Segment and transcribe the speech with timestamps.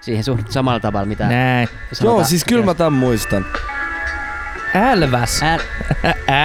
[0.00, 1.68] siihen suht samalla tavalla, mitä Näin.
[2.02, 3.46] Joo, siis kyllä mä tämän muistan.
[4.74, 5.40] Älväs.
[5.42, 5.58] Ää,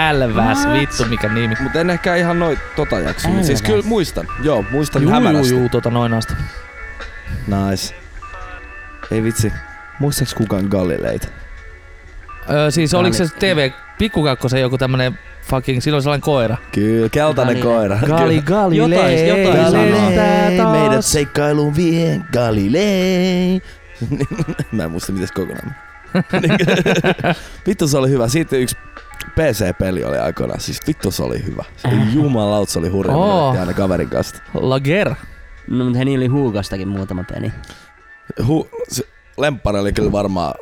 [0.10, 0.74] Älväs, What?
[0.80, 1.56] vittu mikä nimi.
[1.60, 3.30] Mutta en ehkä ihan noin tota jakso.
[3.30, 4.28] Mut siis kyllä muistan.
[4.44, 5.54] Joo, muistan Juu, juu, hämärästi.
[5.54, 6.34] juu, tota noin asti.
[7.48, 7.96] Nice.
[9.12, 9.54] Ei vitsi.
[10.00, 11.28] Muistaaks kukaan Galileita?
[12.50, 15.20] Öö, siis oliko se TV Pikkukakkosen joku tämmönen
[15.50, 16.58] fucking, siinä oli sellainen koira.
[16.72, 17.78] Kyllä, keltainen Galilei.
[17.78, 18.18] koira.
[18.18, 20.10] Gali, Galilei, Jotain- jotain sanoo.
[20.10, 23.62] lentää meidät seikkailuun vie Galilei.
[24.72, 25.76] Mä en muista mitäs kokonaan.
[27.68, 28.28] vittu se oli hyvä.
[28.28, 28.78] Siitä yksi
[29.36, 30.60] PC-peli oli aikoinaan.
[30.60, 31.64] Siis vittu se oli hyvä.
[31.88, 33.16] Oli jumalaut, se oli hurja.
[33.16, 33.60] Oh.
[33.60, 34.36] aina kaverin kanssa.
[34.54, 35.14] Lager.
[35.68, 37.52] no mutta heni oli Huukastakin muutama peli.
[38.48, 39.04] Hu, se
[39.38, 40.54] lemppari oli kyllä varmaan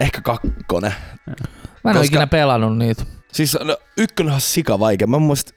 [0.00, 0.92] ehkä kakkonen.
[1.26, 1.36] Mä en
[1.86, 3.02] ole Koska- ikinä pelannut niitä.
[3.32, 5.06] Siis no, ykkönen on sika vaikea.
[5.06, 5.52] Mä muista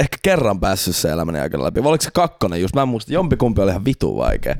[0.00, 1.82] ehkä kerran päässyt se elämäni aikana läpi.
[1.82, 2.74] Vai oliko se kakkonen just?
[2.74, 3.12] Mä en muista.
[3.12, 4.54] Jompikumpi oli ihan vitu vaikea.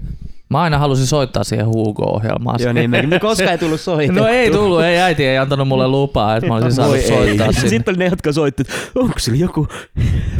[0.50, 2.60] Mä aina halusin soittaa siihen Hugo-ohjelmaan.
[2.62, 3.08] Joo, niin mekin.
[3.08, 4.22] Me koskaan ei tullut soitettua.
[4.22, 7.08] No ei tullut, ei äiti ei antanut mulle lupaa, että mä olisin saanut Voi ei.
[7.08, 7.68] soittaa sinne.
[7.68, 9.68] Sitten oli ne, jotka soitti, että onko sillä joku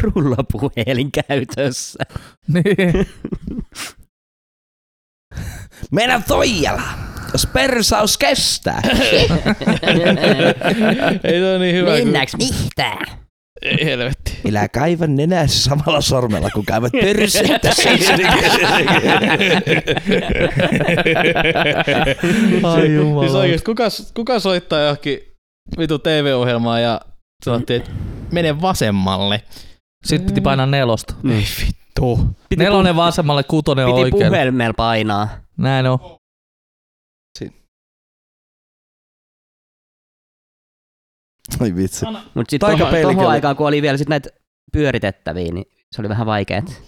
[0.03, 1.99] rullapuhelin käytössä.
[2.49, 3.07] Niin.
[5.93, 6.83] Mennään Toijala!
[7.33, 8.83] Jos persaus kestää.
[11.25, 11.91] Ei se ole niin hyvä.
[11.93, 13.07] Mennäänkö mihtään?
[13.63, 14.39] Ei helvetti.
[14.45, 17.71] Minä kaivan nenässä samalla sormella, kun kaivat pörseitä
[22.63, 23.23] Ai jumala.
[23.27, 25.19] Siis oikeesti, kuka, kuka soittaa johonkin
[25.79, 27.01] vitu TV-ohjelmaan ja
[27.45, 27.91] sanottiin, että
[28.33, 29.43] mene vasemmalle.
[30.05, 31.15] Sitten piti painaa nelosta.
[31.31, 32.37] Ei vittu.
[32.49, 34.25] Piti, Nelonen vasemmalle, kutonen piti oikealle.
[34.27, 35.29] puhelimella painaa.
[35.57, 35.99] Näin on.
[41.61, 42.07] Ai vitsi.
[42.35, 44.31] Mutta sitten oli- aikaan, kun oli vielä sit näitä
[44.73, 46.83] pyöritettäviä, niin se oli vähän vaikeet.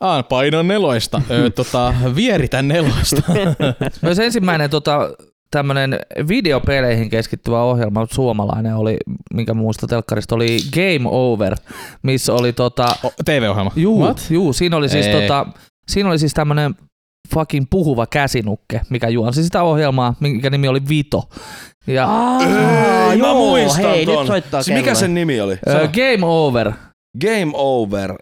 [0.00, 1.22] Ah, paino neloista.
[1.30, 3.22] Öö, tota, vieritä neloista.
[4.02, 4.98] Myös ensimmäinen tota,
[5.50, 8.96] tämmönen videopeleihin keskittyvä ohjelma, suomalainen oli,
[9.34, 11.56] minkä muista telkkarista, oli Game Over,
[12.02, 13.70] missä oli tota, O, TV-ohjelma.
[13.76, 14.26] juu, What?
[14.30, 15.12] juu siinä oli siis Ei.
[15.20, 15.46] tota,
[15.88, 16.74] siinä oli siis tämmönen
[17.34, 21.28] fucking puhuva käsinukke, mikä juonsi sitä ohjelmaa, minkä nimi oli Vito.
[21.86, 22.08] Ja
[23.12, 24.16] Ei, mä muistan hei, ton.
[24.18, 24.98] nyt soittaa Siis mikä kello.
[25.00, 25.58] sen nimi oli?
[25.68, 26.72] ö, Game Over.
[27.20, 28.14] Game Over.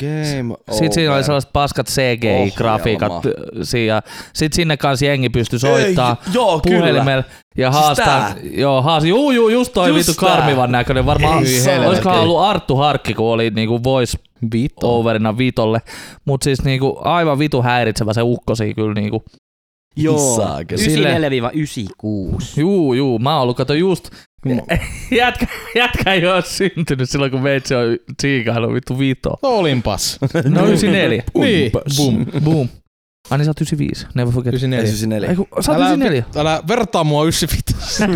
[0.00, 0.74] Game Over.
[0.74, 3.12] Sitten siinä oli sellaiset paskat CGI-grafiikat.
[3.86, 4.02] Ja
[4.32, 6.78] sitten sinne kanssa jengi pystyi soittaa Ei, joo, kyllä.
[6.80, 7.24] puhelimella
[7.56, 8.06] ja Siis haastaa.
[8.06, 8.34] tää?
[8.42, 9.08] joo, haastaa.
[9.08, 10.36] Juu, juu, just toi Just vittu tää.
[10.36, 11.06] karmivan näköinen.
[11.06, 11.38] Varmaan
[11.86, 14.18] olisikohan ollut Arttu Harkki, kun oli niinku voice
[14.52, 14.98] Vito.
[14.98, 15.80] overina Vitolle.
[16.24, 19.24] Mut siis niinku aivan vitu häiritsevä se ukkosi kyllä niinku.
[19.96, 20.82] Joo, Saakeli.
[20.82, 22.60] Sille- 94-96.
[22.60, 24.10] Juu, juu, mä oon ollut, kato just,
[25.10, 29.30] jätkä, jätkä ei ole syntynyt silloin, kun meitsi on tsiikailu vittu Vito.
[29.42, 30.18] No olinpas.
[30.48, 31.22] No 94.
[31.34, 31.72] niin.
[31.96, 32.26] Boom.
[32.44, 32.68] Boom.
[33.30, 34.54] Ai niin sä oot 95, never forget.
[34.54, 34.88] 94.
[34.88, 35.30] 94.
[35.30, 36.24] Ei kun, sä oot Älä, 94.
[36.36, 38.04] älä vertaa mua 95.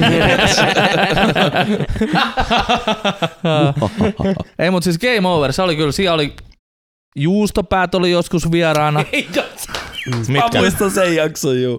[4.59, 6.33] Ei, mutta siis Game Over, se oli kyllä, siellä oli
[7.17, 9.05] juustopäät oli joskus vieraana.
[10.11, 11.79] Mä muistan sen jakson, juu.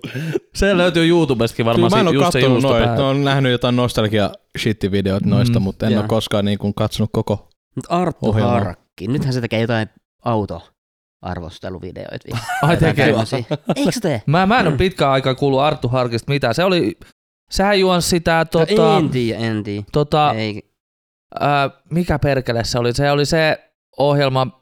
[0.55, 2.77] Se löytyy YouTubestakin varmaan Kyllä mä en ole just se kattonut noita.
[2.77, 2.99] juustopäät.
[2.99, 5.99] No, on nähnyt jotain nostalgia shittivideoita noista, Mm, mutta en joo.
[6.01, 7.49] ole koskaan niin kuin katsonut koko.
[7.75, 8.51] Mut Arttu Ohjelma.
[8.51, 9.07] Harkki.
[9.07, 9.89] Nythän se tekee jotain
[10.25, 12.39] autoarvosteluvideoita vielä.
[12.61, 13.05] Ai tekee.
[13.75, 14.21] Eikö se tee?
[14.25, 16.55] Mä, mä en ole pitkään aikaa kuullut Arttu Harkista mitään.
[16.55, 16.97] Se oli,
[17.51, 19.83] sehän juonsi sitä tota, No, en tiedä, en tiedä.
[19.91, 20.71] tota Ei.
[21.39, 22.93] ää, mikä perkele se oli?
[22.93, 24.58] Se oli se ohjelma,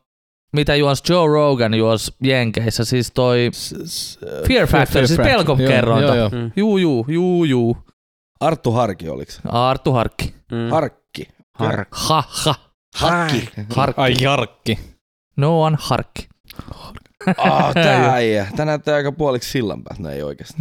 [0.58, 3.52] mitä juonsi Joe Rogan juonsi Jenkeissä, siis toi
[4.48, 6.04] Fear Factor, siis pelkokerronta.
[6.06, 6.30] Joo, joo.
[6.30, 6.52] Mm.
[6.56, 7.78] Juu, juu, juu, juu.
[8.40, 9.42] Arttu Harki oliks?
[9.50, 10.36] Arttu Harkki.
[10.52, 10.70] Mm.
[10.72, 11.28] Harkki.
[11.60, 11.88] Hark.
[11.92, 12.56] Ha, ha.
[12.96, 13.50] Harkki.
[13.76, 14.02] Harkki.
[14.02, 14.80] Ai Jarkki.
[15.38, 16.28] No one Harkki.
[17.38, 18.48] Ah, tää äijä.
[18.56, 20.00] Tää näyttää aika puoliksi sillan päät.
[20.00, 20.56] No ei oikeesti.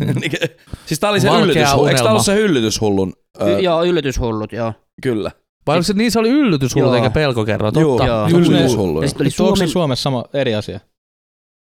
[0.86, 1.86] siis tää oli se Valkea yllytyshullu.
[1.86, 3.12] Eikö tää ollut se hyllytyshullun?
[3.42, 4.72] Öö, Y- joo, yllytyshullut, joo.
[5.02, 5.30] kyllä.
[5.66, 8.06] Vai oliko se, niin se oli yllytyshullu eikä pelkokerro, Joo, totta.
[8.06, 8.28] Joo.
[8.28, 9.02] yllytyshullu.
[9.02, 9.68] Ja sitten oli Mutta onko se Suomen...
[9.68, 10.80] Suomessa sama eri asia?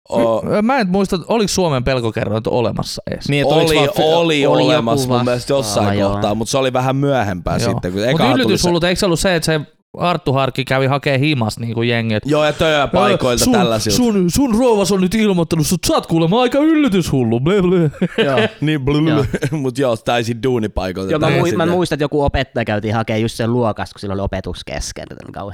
[0.08, 3.28] Oh, Mä en muista, oliko Suomen pelkokerrointa olemassa edes.
[3.28, 6.10] Niin, että oli, vaan- oli, oli olemassa mun mielestä jossain joo.
[6.10, 7.70] kohtaa, mutta se oli vähän myöhempää Joo.
[7.70, 7.92] sitten.
[7.92, 9.60] Kun Mutta tuli se, yllytyshullut, eikö se ollut se, että se
[9.96, 13.96] Arttu Harkki kävi hakee himas niin kuin jengi, että Joo, ja tööpaikoilta sun, tällaisilta.
[13.96, 17.40] sun, sun rouvas on nyt ilmoittanut, että sä oot kuulemma aika yllytyshullu.
[17.40, 17.90] Ble, ble.
[18.24, 18.38] Joo.
[18.60, 19.24] niin blul, Joo.
[19.50, 21.12] mut joo, taisin duunipaikoilta.
[21.12, 24.12] Joo, mä, mui, mä muistan, että joku opettaja käytiin hakemaan just sen luokasta, kun sillä
[24.12, 25.06] oli opetus kesken.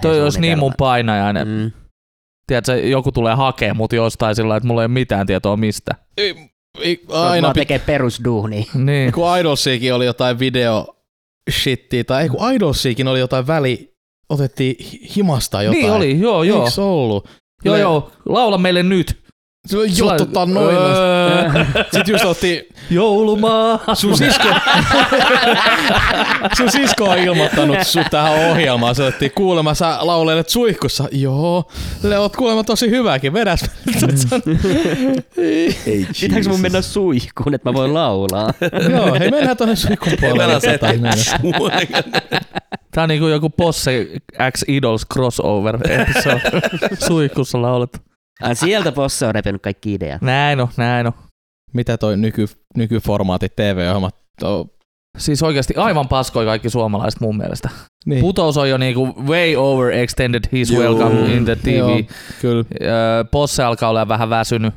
[0.02, 1.48] Toi olisi niin mun painajainen.
[1.48, 1.70] Mm.
[2.46, 5.94] Tiedätkö, joku tulee hakemaan mut jostain sillä että mulla ei ole mitään tietoa mistä.
[6.16, 6.34] Ei,
[6.78, 8.64] ei, Aina pit- tekee perusduunia.
[8.74, 9.12] Niin.
[9.12, 10.96] kun Idolsiakin oli jotain video
[11.50, 13.93] shittiä, tai ei kun Idolsiakin oli jotain väli,
[14.28, 15.80] otettiin hi- himasta jotain.
[15.82, 16.64] Niin oli, joo, joo.
[16.64, 17.28] Eiks ollut?
[17.64, 18.10] Joo, Ne- joo.
[18.28, 19.24] Laula meille nyt.
[19.66, 20.76] Se on jotuttaa noin.
[20.76, 23.78] Öö, Sitten just otti joulumaa.
[23.94, 24.48] sun sisko,
[26.56, 28.94] sun sisko on ilmoittanut sut tähän ohjelmaan.
[28.94, 31.08] Se otti kuulemma, sä laulelet suihkussa.
[31.12, 31.64] Joo,
[32.02, 33.32] le oot kuulemma tosi hyväkin.
[33.32, 33.64] Vedäs.
[35.86, 38.54] Ei Pitääkö mun mennä suihkuun, että mä voin laulaa?
[38.90, 40.38] Joo, hei mennään tonne suihkun puolelle.
[40.42, 41.18] Mennään se, Tota, näin.
[42.94, 44.06] Tää on niinku joku Posse
[44.52, 46.40] X Idols crossover episode.
[47.08, 48.02] Suihkussa laulet.
[48.42, 50.22] Ai, sieltä Posse on repinyt kaikki ideat.
[50.22, 51.12] Näin on, näin on.
[51.72, 52.46] Mitä toi nyky,
[52.76, 54.70] nykyformaatit TV-ohjelmat on?
[55.18, 57.70] Siis oikeasti aivan paskoi kaikki suomalaiset mun mielestä.
[58.06, 58.20] Niin.
[58.20, 60.82] Putous on jo niinku way over extended his Joo.
[60.82, 61.76] welcome in the TV.
[61.76, 61.98] Joo,
[62.40, 62.64] kyllä.
[63.30, 64.74] Posse alkaa olla vähän väsynyt.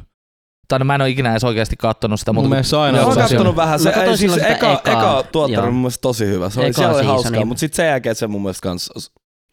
[0.68, 2.98] Tai no mä en ole ikinä edes oikeasti kattonut sitä, Mun mutta mielestä se aina
[2.98, 3.80] Mä on Joo, kattonut vähän.
[3.80, 5.68] Se, ei, siis eka, eka, tuottelu Joo.
[5.68, 6.50] on mun mielestä tosi hyvä.
[6.50, 8.90] Se oli, Eka siellä oli hauskaa, mutta sitten sen jälkeen se mun mielestä kans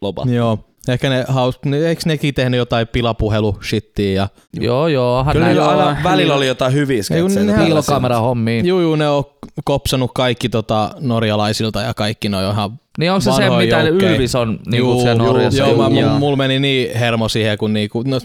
[0.01, 0.25] lopa.
[0.29, 0.59] Joo.
[0.89, 4.29] Ehkä ne, haus, ne, eikö nekin tehnyt jotain pilapuhelu shittiä ja
[4.61, 5.69] joo joo, Kyllä näin on.
[5.69, 7.57] aina välillä oli jotain hyviä sketsejä.
[7.57, 8.67] piilokamera hommiin.
[8.67, 9.25] Juu, juu, ne on
[9.65, 12.81] kopsanut kaikki tota norjalaisilta ja kaikki ne on ihan...
[12.99, 13.83] Niin onko se se, mitä.
[13.83, 15.59] Ylvis on niinku Juu, siellä Norjassa?
[15.59, 15.91] Joo, mä, Joo.
[15.91, 18.21] mulla mul meni niin hermo siihen, kun niinku, no,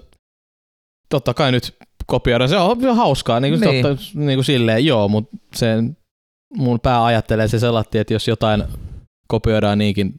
[1.09, 1.75] totta kai nyt
[2.09, 3.85] kopioida, se on ihan hauskaa, niin kuin, Niin.
[3.85, 5.67] Totta, niin kuin silleen, joo, mutta se,
[6.57, 8.63] mun pää ajattelee se sellatti, että jos jotain
[9.27, 10.15] kopioidaan niinkin,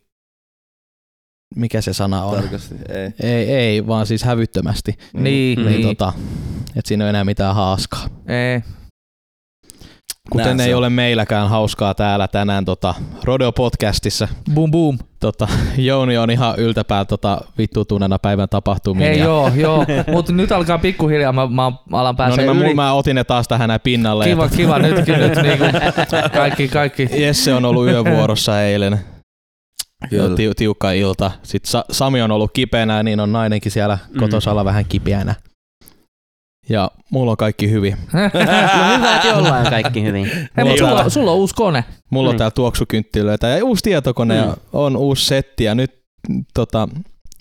[1.57, 2.35] mikä se sana on?
[2.35, 3.31] Tarkasti, ei.
[3.31, 4.95] Ei, ei, vaan siis hävyttömästi.
[5.13, 5.83] Niin, Niin, niin.
[5.83, 6.13] tota,
[6.77, 8.09] että siinä ei ole enää mitään haaskaa.
[8.27, 8.61] Ei.
[10.31, 12.95] Kuten Näin ei se ole meilläkään hauskaa täällä tänään tota,
[13.25, 14.29] Rodeo-podcastissa.
[14.55, 14.99] Boom boom.
[15.21, 19.09] Tota, Jouni on ihan yltäpää tota, vittuutuneena päivän tapahtumiin.
[19.09, 19.85] Hei ja, joo, joo.
[20.13, 22.75] Mutta nyt alkaa pikkuhiljaa, mä, mä alan no pääsee niin, mä, yli.
[22.75, 24.25] mä otin ne taas tähän näin pinnalle.
[24.25, 25.65] Kiva, että kiva, nytkin nyt niinku
[26.33, 27.09] kaikki, kaikki.
[27.13, 29.01] Jesse on ollut yövuorossa eilen.
[30.11, 30.25] Kyllä.
[30.25, 31.31] Joo, tiu, tiukka ilta.
[31.43, 34.21] Sitten Sa- Sami on ollut kipeänä, niin on nainenkin siellä Mm.
[34.21, 35.35] kotosalla vähän kipeänä.
[36.71, 37.97] Ja mulla on kaikki hyvin.
[38.13, 40.25] No hyvä, että jollain on kaikki hyvin.
[40.27, 41.85] Hei, Ei mutta sulla, sulla on uusi kone.
[42.11, 42.39] Mulla on Mm.
[42.39, 44.53] täällä tuoksukynttilöitä ja uusi tietokone ja Mm.
[44.73, 46.03] on uusi setti ja nyt
[46.55, 46.89] tota,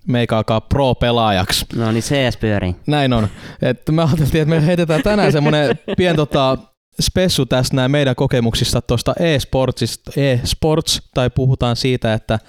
[0.08, 1.66] meikä alkaa pro-pelaajaksi.
[1.76, 2.76] No niin CS pyörii.
[2.88, 3.28] Näin on.
[3.62, 6.58] Et me ajateltiin, että me heitetään tänään semmonen pien tota,
[7.02, 12.40] spessu tästä näin meidän kokemuksista tuosta e-sportsista, e-sports, tai puhutaan siitä, että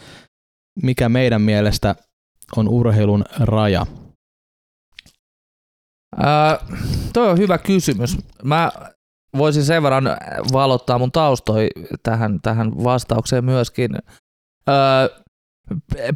[0.82, 1.94] mikä meidän mielestä
[2.56, 3.86] on urheilun raja.
[7.12, 8.16] Toi on hyvä kysymys.
[8.44, 8.72] Mä
[9.36, 10.04] voisin sen verran
[10.52, 11.68] valottaa mun taustoi
[12.02, 13.90] tähän, tähän vastaukseen myöskin.
[14.66, 15.08] Ää,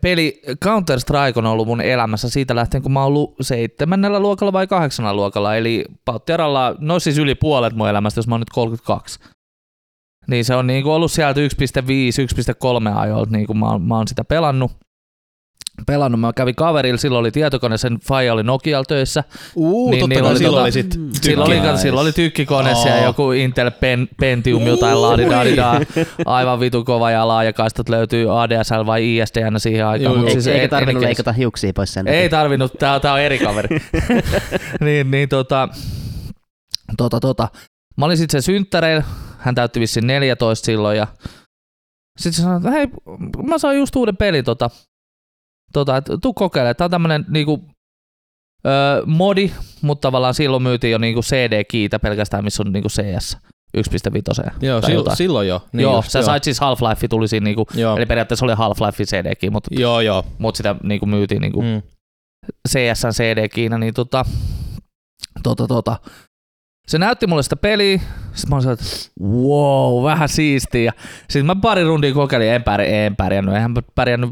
[0.03, 4.67] peli Counter-Strike on ollut mun elämässä siitä lähtien, kun mä oon ollut seitsemännellä luokalla vai
[4.67, 9.19] kahdeksannella luokalla, eli Pauttiaralla, no siis yli puolet mun elämästä, jos mä oon nyt 32.
[10.27, 11.47] Niin se on niinku ollut sieltä 1.5,
[12.93, 14.73] 1.3 ajoilta, niin kuin mä, mä oon sitä pelannut.
[15.87, 19.25] Pelannut, mä kävin kaverilla, silloin oli tietokone, sen faija oli Nokialla töissä,
[19.57, 21.11] Uu, Niin, totta kai oli silloin tota- oli sit Mm.
[21.23, 22.89] Silloin oli, silloin oli tykkikone Oo.
[22.89, 25.81] ja joku Intel Pen, Pentium jotain laadidadidaa.
[26.27, 30.15] Aivan vitu kova ja laajakaistat löytyy ADSL vai ISDN siihen aikaan.
[30.15, 30.31] Joo, joo.
[30.31, 32.09] siis Eikä ei- tarvinnut ei- leikata hiuksia pois sen.
[32.09, 33.69] Ei tarvinnut, tää, tää on eri kaveri.
[34.85, 35.69] niin, niin tota,
[36.97, 37.49] tota, tota.
[37.97, 39.05] Mä olin sitten sen synttäreillä,
[39.39, 41.07] hän täytti vissiin 14 silloin ja
[42.19, 42.87] sitten se sanoi, että hei,
[43.49, 44.71] mä sain just uuden pelin tota,
[45.73, 46.75] tota tuu kokeile.
[46.75, 47.65] Tää on tämmönen niinku,
[48.67, 49.51] öö, modi,
[49.83, 53.39] mutta tavallaan silloin myytiin jo niinku CD-kiitä pelkästään, missä on niinku CS
[53.77, 54.51] 1.5.
[54.61, 55.17] Joo, sil, jotain.
[55.17, 55.63] silloin jo.
[55.73, 59.05] Niin joo, just, sä sait siis Half-Life tuli siinä niinku, Joo, eli periaatteessa oli Half-Life
[59.05, 60.01] CD-ki, mutta joo.
[60.01, 60.25] joo.
[60.39, 61.83] mut sitä niinku myytiin niinku Mm.
[62.69, 64.25] CSN CD-kiinä, niin tota,
[65.43, 65.97] tota, tota,
[66.89, 67.99] se näytti mulle sitä peliä,
[68.35, 68.85] sitten mä olin että
[69.23, 70.93] wow, vähän siistiä.
[71.21, 74.31] Sitten mä pari rundia kokeilin, en, pärjää, en pärjännyt, eihän mä pärjännyt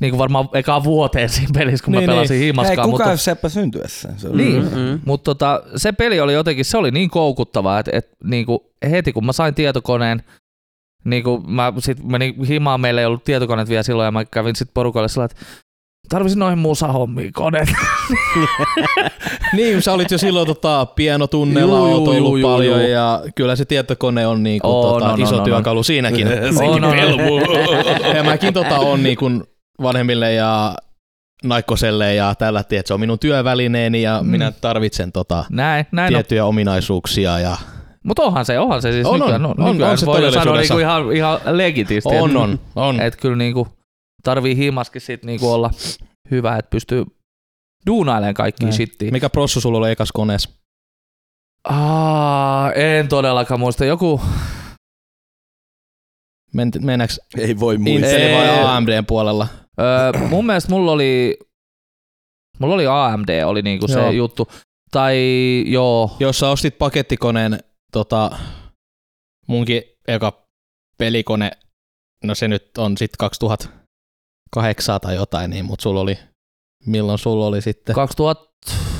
[0.00, 2.90] niin kuin varmaan ekaan vuoteen siinä pelissä, kun Niin, mä pelasin Ei himaskaan.
[2.90, 4.08] kukaan Mutta, seppä syntyessä.
[4.16, 4.62] Se oli Niin.
[4.62, 5.00] Mm-mm.
[5.04, 8.58] mutta tota, se peli oli jotenkin, se oli niin koukuttavaa, että, että niin kuin
[8.90, 10.22] heti kun mä sain tietokoneen,
[11.04, 14.56] niin kuin mä sit menin himaan, meillä ei ollut tietokoneet vielä silloin, ja mä kävin
[14.56, 15.36] sitten porukalle sillä että
[16.08, 17.68] tarvisin noihin musahommiin koneet.
[19.56, 22.90] Niin, sä olit jo silloin tota, pienotunnella, Juu, juu, paljon juu.
[22.90, 26.28] ja kyllä se tietokone on niinku, On, tota, on, iso on, on, työkalu siinäkin.
[26.62, 28.16] On, on, on.
[28.16, 29.30] ja mäkin tota on niinku
[29.82, 30.74] vanhemmille ja
[31.44, 34.28] naikkoselle ja tällä, että se on minun työvälineeni ja Mm.
[34.28, 36.12] minä tarvitsen tota, Näin, näin on.
[36.18, 37.56] tiettyjä ominaisuuksia ja
[38.04, 40.22] Mutta onhan se, onhan se siis On, nykyään, on, no, on, nykyään on se voi
[40.22, 42.08] jo sanoa niinku ihan, ihan legitisti.
[42.16, 43.00] on, et, on, on.
[43.00, 43.68] Et kyllä niinku
[44.22, 45.70] tarvii himaskin sit niinku olla
[46.30, 47.04] hyvä, että pystyy
[47.86, 48.72] duunailemaan kaikki Näin.
[48.72, 49.12] shittiin.
[49.12, 50.50] Mikä prossu sulla oli ekas koneessa?
[51.68, 53.84] Aa, en todellakaan muista.
[53.84, 54.20] Joku,
[56.54, 58.10] Men, mennäänkö Ei voi muistaa.
[58.10, 58.64] Intelin vai Ei.
[58.64, 59.48] AMDn puolella?
[59.80, 61.38] Öö, mun mielestä mulla oli,
[62.58, 64.10] mulla oli AMD, oli niinku se Joo.
[64.10, 64.48] juttu.
[64.90, 65.16] Tai
[65.66, 67.58] joo, Jos sä ostit pakettikoneen,
[67.92, 68.30] tota,
[69.48, 70.32] munkin eka
[70.98, 71.50] pelikone,
[72.24, 76.18] no se nyt on sit 2008 tai jotain, niin, mutta sulla oli,
[76.86, 77.94] milloin sulla oli sitten?
[77.94, 78.50] 2000,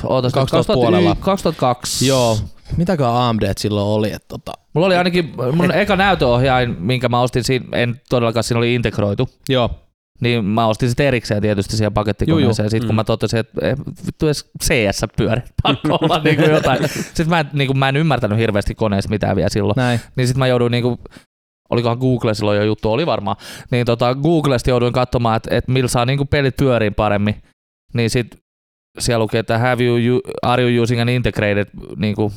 [0.05, 1.17] ootas, 2000 puolella.
[1.21, 2.07] 2002.
[2.07, 2.39] Joo,
[2.77, 7.45] mitäkään AMD silloin oli, että tota, Mulla oli ainakin, mun eka näytöohjain, minkä mä ostin,
[7.45, 9.71] siinä, en todellakaan siinä oli integroitu, joo,
[10.21, 12.71] niin mä ostin sitten erikseen tietysti siihen pakettikoneeseen.
[12.71, 12.97] Sitten kun Mm.
[12.97, 16.89] mä totesin, että eh, vittu edes CS pyöri, pakko olla niin kuin jotain.
[16.89, 19.77] Sitten mä, niin kuin, mä en ymmärtänyt hirveästi koneesta mitään vielä silloin.
[19.77, 20.01] näin.
[20.17, 20.99] Niin sitten mä jouduin niin kuin,
[21.71, 23.37] olikohan Google silloin jo juttu, oli varmaan,
[23.71, 27.43] niin tota, Googlesta jouduin katsomaan, että, että millä saa niin kuin pelit pyöriin paremmin.
[27.95, 28.41] Niin sitten
[28.99, 32.33] siellä lukee, että have you, are you using an integrated niin kuin,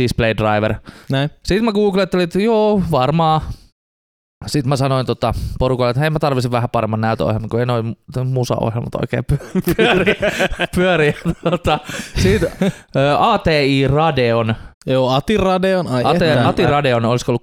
[0.00, 0.74] display driver.
[1.10, 1.30] näin.
[1.44, 3.40] Sitten mä googlettelin, että joo, varmaan.
[4.46, 7.96] Sitten mä sanoin tota, porukalle, että hei mä tarvisin vähän paremman näytöohjelman, kun ei noin
[8.24, 10.14] musaohjelmat oikein py- pyöri.
[10.76, 11.14] pyöri.
[11.50, 11.78] Tota,
[12.22, 12.50] siitä,
[13.18, 14.54] ATI Radeon,
[14.86, 16.48] Joo, Ati Radeon, ai ATI, että.
[16.48, 17.42] ATI Radeon olisiko ollut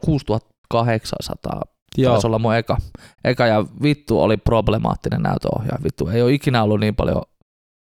[0.69, 1.61] 6800,
[1.97, 2.77] Joo, taisi olla mun eka.
[3.23, 3.47] eka.
[3.47, 7.21] ja vittu oli problemaattinen näytöohjaaja, vittu ei ole ikinä ollut niin paljon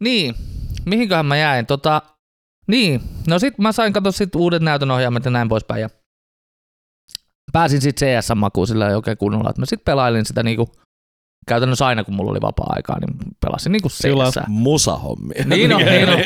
[0.00, 0.34] Niin,
[0.86, 1.66] mihinköhän mä jäin?
[1.66, 2.02] Tota,
[2.66, 5.80] niin, no sit mä sain katsoa sit uudet näytönohjaimet ja näin poispäin.
[5.80, 5.88] Ja
[7.52, 10.72] pääsin sit CS-makuun sillä oikein kunnolla, että mä sit pelailin sitä niinku
[11.48, 14.38] käytännössä aina kun mulla oli vapaa-aikaa, niin pelasin niinku Sillä- CS.
[14.48, 15.44] Musahommia.
[15.44, 16.18] Niin on, niin on.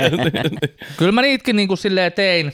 [0.97, 2.53] Kyllä mä niitäkin niinku silleen tein,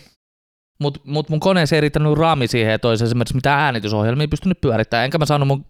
[0.81, 5.05] mutta mut mun koneeseen ei riittänyt raami siihen, että olisi esimerkiksi mitään äänitysohjelmia pystynyt pyörittämään.
[5.05, 5.67] Enkä mä saanut mun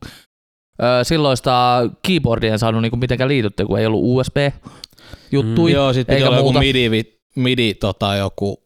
[1.03, 5.71] silloista keyboardia en saanut niinku mitenkään liityttyä, kun ei ollut USB-juttui.
[5.71, 6.59] Mm, joo, sit piti olla joku muuta.
[6.59, 8.63] midi, vi- midi tota, joku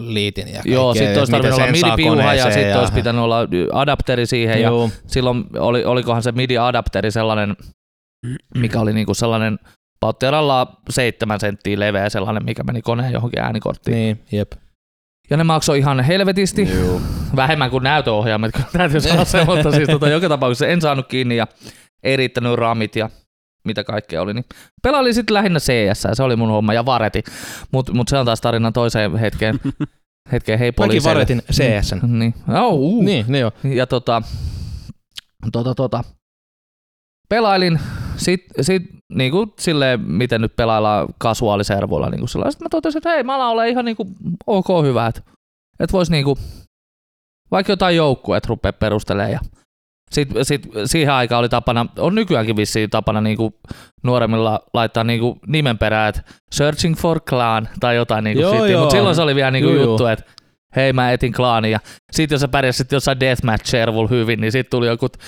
[0.00, 3.38] liitin ja Joo, kaikkea, sitten olisi tarvinnut olla MIDI-piuha ja koneeseen sitten olisi pitänyt olla
[3.72, 4.62] adapteri siihen.
[4.62, 7.56] Ja Joo, silloin oli, olikohan se MIDI-adapteri sellainen,
[8.54, 9.58] mikä oli niinku sellainen
[10.00, 13.94] pauttiaralla seitsemän senttiä leveä sellainen, mikä meni koneen johonkin äänikorttiin.
[13.96, 14.52] niin, jep.
[15.30, 16.68] Ja ne maksoi ihan helvetisti.
[16.74, 17.00] Joo.
[17.36, 21.36] vähemmän kuin näytöohjaimet, kyllä täytyy sanoa se, mutta siis tota, joka tapauksessa en saanut kiinni
[21.36, 21.46] ja
[22.02, 23.10] ei riittänyt ramit ja
[23.64, 24.34] mitä kaikkea oli.
[24.34, 24.44] Niin
[24.82, 27.24] pelailin sitten lähinnä CS, ja se oli mun homma, ja vareti.
[27.72, 29.60] Mutta mut se on taas tarina toiseen hetkeen.
[30.32, 31.14] hetkeen hei Mäkin poliiseille.
[31.14, 31.94] varetin CS.
[32.02, 32.34] Niin.
[32.48, 33.04] Oh, uh.
[33.04, 33.52] Niin, niin joo.
[33.64, 34.22] Ja tota,
[35.52, 36.04] tota, tota,
[37.28, 37.80] pelailin
[38.16, 38.82] sit, sit
[39.14, 42.10] niinku silleen, miten nyt pelaillaan kasuaaliservuilla.
[42.10, 42.50] Niinku sillä.
[42.50, 44.06] Sitten mä totesin, että hei, mä alan olla ihan niinku
[44.46, 45.22] ok hyvä, että
[45.80, 46.38] et vois niinku,
[47.50, 49.32] vaikka jotain joukkueet rupea perustelemaan.
[49.32, 49.40] Ja
[50.10, 53.54] sit, sit, siihen aikaan oli tapana, on nykyäänkin vissiin tapana niinku
[54.02, 58.72] nuoremmilla laittaa niinku nimen perään, että searching for clan tai jotain niinku Joo, sitten.
[58.72, 58.80] joo.
[58.80, 59.90] Mutta silloin se oli vielä niinku Joo, joo.
[59.90, 60.24] juttu, että
[60.76, 61.80] hei mä etin klaania.
[62.12, 65.18] Sitten jos sä pärjäsit jossain deathmatch-servulla hyvin, niin sitten tuli joku, että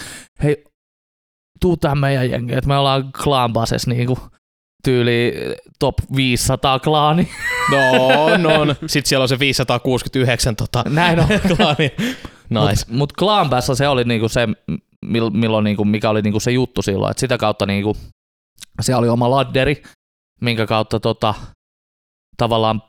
[0.43, 0.65] hei,
[1.60, 4.18] tuu tähän meidän jengi, että me ollaan clan bases niinku
[4.84, 5.32] tyyli
[5.78, 7.28] top 500 klaani.
[7.70, 8.75] No, no, no.
[8.86, 11.26] Sitten siellä on se 569 tota, Näin on.
[11.56, 11.90] klaani.
[12.50, 12.84] Nice.
[12.88, 14.46] Mut, mut Clan Bass se oli niinku se,
[15.06, 17.96] mil- milloin niinku, mikä oli niinku se juttu silloin, että sitä kautta niinku,
[18.80, 19.82] se oli oma ladderi,
[20.40, 21.34] minkä kautta tota,
[22.36, 22.82] tavallaan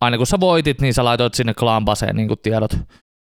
[0.00, 2.78] aina kun sä voitit, niin sä laitoit sinne Clan Basseen niinku tiedot,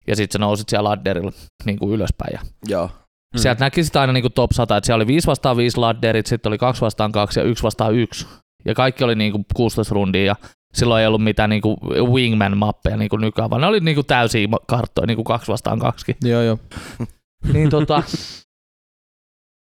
[0.08, 1.32] ja sitten sä nousit siellä ladderilla
[1.66, 2.34] niin kuin ylöspäin.
[2.34, 2.90] Ja Joo.
[3.34, 3.40] Mm.
[3.40, 6.26] Sieltä näki sitä aina niin kuin top 100, että siellä oli 5 vastaan 5 ladderit,
[6.26, 8.28] sitten oli 2 vastaan 2 ja 1 vastaan 1.
[8.66, 10.36] Ja kaikki oli niin kuin 16 rundia ja
[10.74, 14.08] silloin ei ollut mitään niin kuin wingman-mappeja niin kuin nykyään, vaan ne oli niin kuin
[14.08, 16.16] täysiä karttoja, niin kuin 2 vastaan 2.
[16.24, 16.58] Joo, joo.
[17.54, 18.04] Niin tota,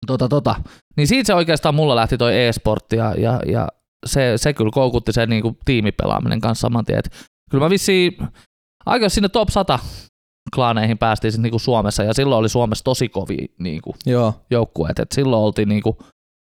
[0.06, 0.54] tota, tota.
[0.96, 3.68] Niin siitä se oikeastaan mulla lähti toi e-sportti ja, ja, ja
[4.06, 7.02] se, se kyllä koukutti se niin kuin tiimipelaaminen kanssa saman tien.
[7.50, 8.16] Kyllä mä vissiin
[8.86, 9.78] aika sinne top 100
[10.54, 14.34] klaaneihin päästiin sit niinku Suomessa ja silloin oli Suomessa tosi kovia niinku Joo.
[14.50, 14.98] joukkueet.
[14.98, 15.98] Et silloin oltiin niinku,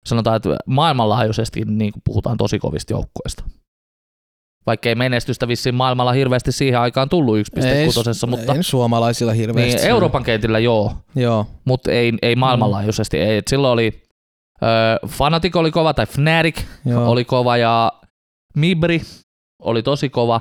[0.07, 3.45] sanotaan, että maailmanlaajuisesti niinku puhutaan tosi kovista joukkueista.
[4.67, 9.77] Vaikka ei menestystä vissiin maailmalla hirveästi siihen aikaan tullut 1.6, mutta ei suomalaisilla hirveästi.
[9.77, 11.47] niin, Euroopan kentillä joo, Joo.
[11.65, 13.19] mutta ei, ei maailmanlaajuisesti.
[13.19, 13.37] Ei.
[13.37, 14.03] Et silloin oli
[14.63, 14.67] ö,
[15.07, 17.11] Fnatic oli kova, tai Fnatic Joo.
[17.11, 17.93] oli kova, ja
[18.57, 19.03] Mibri
[19.63, 20.41] oli tosi kova,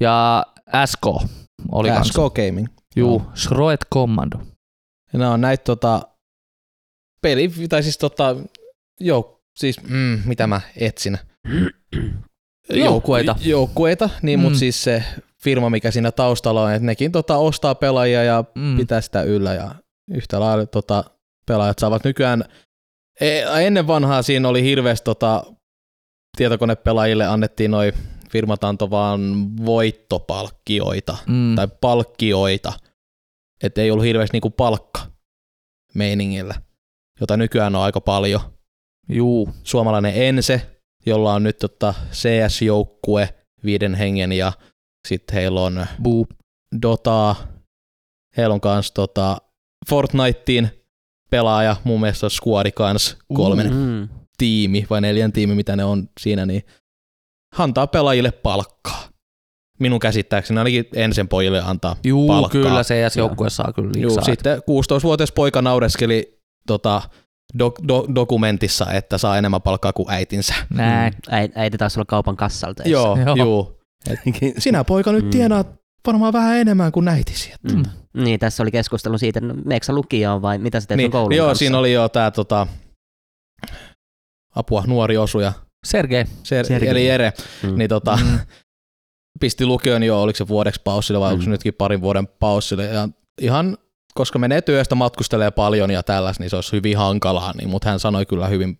[0.00, 0.46] ja
[0.86, 1.06] SK
[1.72, 1.88] oli.
[2.02, 2.66] SK Gaming.
[2.96, 4.38] Juu, Shroet Commando.
[5.32, 6.02] On näitä tota,
[7.22, 8.36] peli, tai siis tota,
[9.00, 11.18] joo, siis mm, mitä mä etsin.
[12.70, 13.36] Joukkueita.
[13.44, 14.42] Joukkueita, niin, Mm.
[14.42, 15.04] mutta siis se
[15.42, 18.62] firma, mikä siinä taustalla on, että nekin tota, ostaa pelaajia ja Mm.
[18.62, 18.76] mm.
[18.76, 19.74] pitää sitä yllä ja
[20.10, 21.04] yhtä lailla tota,
[21.46, 22.44] pelaajat saavat nykyään,
[23.20, 25.44] e, ennen vanhaa siinä oli hirveästi tota,
[26.36, 27.92] tietokonepelaajille annettiin noin
[28.30, 29.20] firmat antoi vaan
[29.66, 31.54] voittopalkkioita Mm.
[31.56, 32.72] tai palkkioita,
[33.62, 35.00] että ei ollut hirveästi niinku palkka
[35.94, 36.54] meiningillä,
[37.20, 38.40] jota nykyään on aika paljon.
[39.08, 43.28] Juu, Suomalainen Ense, jolla on nyt tota CS-joukkue
[43.64, 44.52] viiden hengen ja
[45.08, 46.26] sitten heillä on buu.
[46.82, 47.36] Dotaa,
[48.36, 49.38] heillä on kans tota
[49.88, 50.70] Fortnitein
[51.30, 54.08] pelaaja, mun mielestä Squadi kans kolmen Mm.
[54.38, 56.62] tiimi vai neljän tiimi, mitä ne on siinä, niin
[57.58, 59.08] antaa pelaajille palkkaa.
[59.78, 62.62] Minun käsittääkseni ainakin ensin pojille antaa Juu, palkkaa.
[62.62, 67.02] kyllä CS-joukkue saa kyllä Juu, sitten 16-vuotias poika naureskeli tota,
[67.58, 70.54] do, do, dokumentissa, että saa enemmän palkkaa kuin äitinsä.
[70.70, 71.12] Näin.
[71.30, 72.90] Äi- Äiti taas olla kaupan kassalla töissä.
[72.90, 73.34] Joo, Joo.
[73.36, 73.80] juu.
[74.58, 75.30] Sinä poika nyt Mm.
[75.30, 75.68] tienaat
[76.06, 77.52] varmaan vähän enemmän kuin äitisi.
[77.72, 77.82] Mm.
[78.24, 81.46] Niin, tässä oli keskustelu siitä, no, meneekö lukioon vai mitä sä teet Niin, koulun joo,
[81.46, 81.58] kanssa?
[81.58, 82.66] siinä oli jo tää tota,
[84.54, 85.52] apua, nuori osuja,
[85.86, 86.24] Sergei.
[86.42, 86.88] se, Sergei.
[86.88, 87.78] eli Ere, Mm.
[87.78, 88.38] niin tota, Mm.
[89.40, 91.32] pisti lukion jo, oliko se vuodeksi paussille vai Mm.
[91.32, 92.84] onko se nytkin parin vuoden paussille.
[92.84, 93.08] Ja
[93.40, 93.78] ihan,
[94.14, 98.00] koska menee työstä, matkustelee paljon ja tällaista, niin se olisi hyvin hankalaa, niin, mutta hän
[98.00, 98.78] sanoi kyllä hyvin,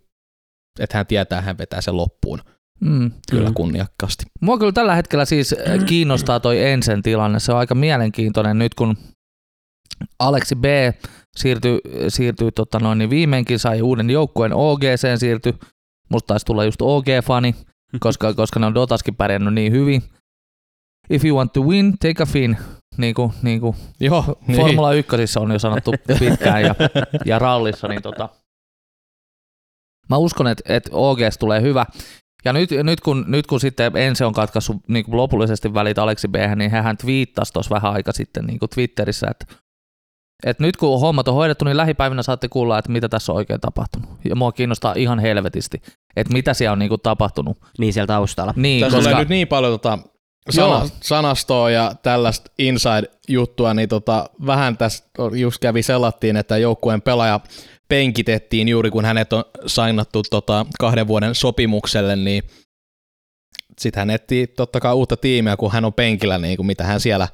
[0.80, 2.40] että hän tietää, hän vetää sen loppuun
[2.80, 3.10] Mm.
[3.30, 3.54] kyllä Mm.
[3.54, 4.24] kunniakkaasti.
[4.40, 7.40] Mua kyllä tällä hetkellä siis äh, kiinnostaa toi Ensen tilanne.
[7.40, 8.96] Se on aika mielenkiintoinen nyt, kun
[10.18, 10.64] Aleksi B
[11.36, 15.54] siirtyi, siirtyi tota noin, niin viimeinkin sai uuden joukkueen OGC siirtyi.
[16.10, 17.54] Musta taisi tulla just OG-fani,
[18.00, 20.02] koska, koska ne on Dotaskin pärjännyt niin hyvin.
[21.10, 22.56] If you want to win, take a fin.
[22.96, 24.60] Niin kuin, niin kuin Joo, niin.
[24.60, 26.74] Formula 1 on jo sanottu pitkään ja,
[27.24, 28.28] ja rallissa, niin tota,
[30.08, 31.86] mä uskon, että, että OGS tulee hyvä.
[32.44, 36.28] Ja nyt, nyt, kun, nyt kun sitten Ense on katkaissut niin kuin lopullisesti välit Aleksi
[36.28, 39.46] B, niin hän twiittasi tuossa vähän aika sitten niin kuin Twitterissä, että,
[40.46, 43.60] että nyt kun hommat on hoidettu, niin lähipäivinä saatte kuulla, että mitä tässä on oikein
[43.60, 44.10] tapahtunut.
[44.24, 45.82] Ja mua kiinnostaa ihan helvetisti,
[46.16, 47.58] että mitä siellä on niin kuin tapahtunut.
[47.78, 48.54] Niin siellä taustalla.
[48.56, 49.98] Niin, Tässä koska, tulee nyt niin paljon tota.
[50.50, 55.04] Sana, sanastoa ja tällaista inside-juttua, niin tota, vähän tässä
[55.40, 57.40] just kävi selattiin, että joukkueen pelaaja
[57.88, 62.42] penkitettiin juuri kun hänet on sainattu tota kahden vuoden sopimukselle, niin
[63.80, 67.00] sitten hän etsii totta kai uutta tiimiä, kun hän on penkillä, niin kuin mitä hän
[67.00, 67.28] siellä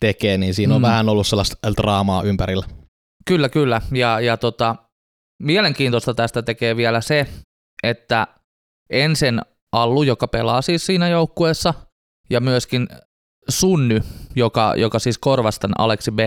[0.00, 0.86] tekee, niin siinä on Mm.
[0.86, 2.66] vähän ollut sellaista draamaa ympärillä.
[3.26, 3.82] Kyllä, kyllä.
[3.92, 4.76] Ja, ja tota,
[5.42, 7.26] mielenkiintoista tästä tekee vielä se,
[7.82, 8.26] että
[8.90, 9.40] Ensen
[9.72, 11.74] Allu, joka pelaa siis siinä joukkueessa,
[12.30, 12.88] ja myöskin
[13.48, 14.00] Sunny,
[14.36, 16.18] joka, joka siis korvasi tämän Aleksi B,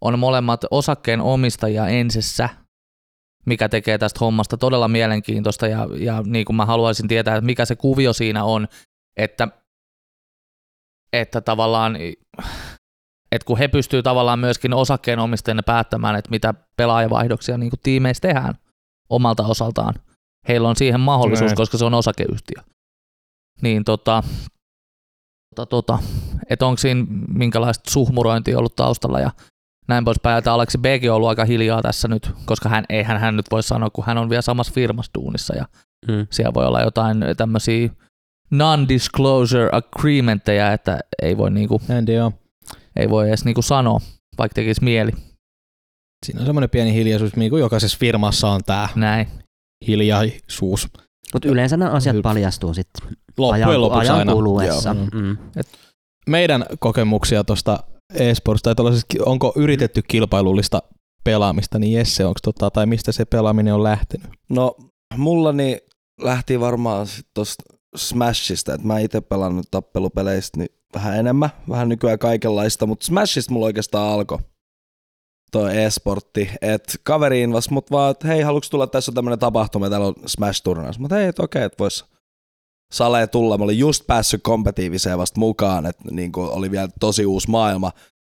[0.00, 2.48] on molemmat osakkeen omistajia Ensessä,
[3.46, 7.64] mikä tekee tästä hommasta todella mielenkiintoista, ja, ja niin kuin mä haluaisin tietää, että mikä
[7.64, 8.68] se kuvio siinä on,
[9.16, 9.48] että,
[11.12, 11.96] että tavallaan
[13.32, 18.54] että kun he pystyvät tavallaan myöskin osakkeenomistajana päättämään, että mitä pelaajavaihdoksia niin kuin tiimeissä tehdään
[19.10, 19.94] omalta osaltaan.
[20.48, 21.56] Heillä on siihen mahdollisuus, Näin.
[21.56, 22.62] koska se on osakeyhtiö.
[23.62, 24.22] Niin tota,
[25.56, 25.98] tota, tota
[26.50, 29.30] että onko siinä minkälaista suhmurointia ollut taustalla ja
[29.88, 30.38] näin poispäin.
[30.38, 33.62] Että Aleksi Bg on ollut aika hiljaa tässä nyt, koska hän, eihän hän nyt voi
[33.62, 35.66] sanoa, kun hän on vielä samassa firmassa duunissa ja
[36.08, 36.26] Mm.
[36.30, 37.88] siellä voi olla jotain tämmöisiä
[38.50, 41.80] non-disclosure agreementteja, että ei voi, niinku,
[42.96, 44.00] ei voi edes niinku sanoa,
[44.38, 45.10] vaikka tekisi mieli.
[46.26, 49.28] Siinä on semmoinen pieni hiljaisuus, niin kuin jokaisessa firmassa on tämä Näin.
[49.86, 50.88] hiljaisuus.
[51.32, 54.32] Mutta yleensä nämä asiat paljastuu sitten Loppujen ajan, lopuksi ajan aina.
[54.32, 54.88] kuluessa.
[54.94, 55.22] Joo.
[55.22, 55.36] Mm.
[56.26, 57.78] meidän kokemuksia tuosta
[58.14, 58.74] e-sports tai
[59.26, 60.82] onko yritetty kilpailullista
[61.24, 64.28] pelaamista, niin Jesse, onko tota, tai mistä se pelaaminen on lähtenyt?
[64.50, 64.76] No,
[65.16, 65.78] mulla niin
[66.20, 67.62] lähti varmaan sit tosta
[67.96, 73.66] Smashista, että mä itse pelannut tappelupeleistä niin vähän enemmän, vähän nykyään kaikenlaista, mutta Smashista mulla
[73.66, 74.38] oikeastaan alkoi
[75.50, 79.90] toi e-sportti, että kaveri invas mut vaan, että hei, haluatko tulla, tässä on tämmönen tapahtuma,
[79.90, 80.98] täällä on Smash-turnaus.
[80.98, 82.04] Mutta hei, että okei, että vois
[82.92, 83.58] Sale tulla.
[83.58, 87.92] Mä olin just päässyt kompetiiviseen vasta mukaan, että niin oli vielä tosi uusi maailma.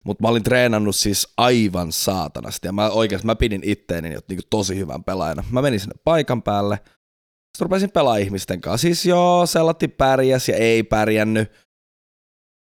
[0.04, 4.76] Mutta mä olin treenannut siis aivan saatanasti ja mä oikeasti mä pidin itteeni niin tosi
[4.76, 5.44] hyvän pelaajana.
[5.50, 8.82] Mä menin sinne paikan päälle, sitten rupesin pelaa ihmisten kanssa.
[8.82, 11.50] Siis joo, sellatti pärjäs ja ei pärjännyt.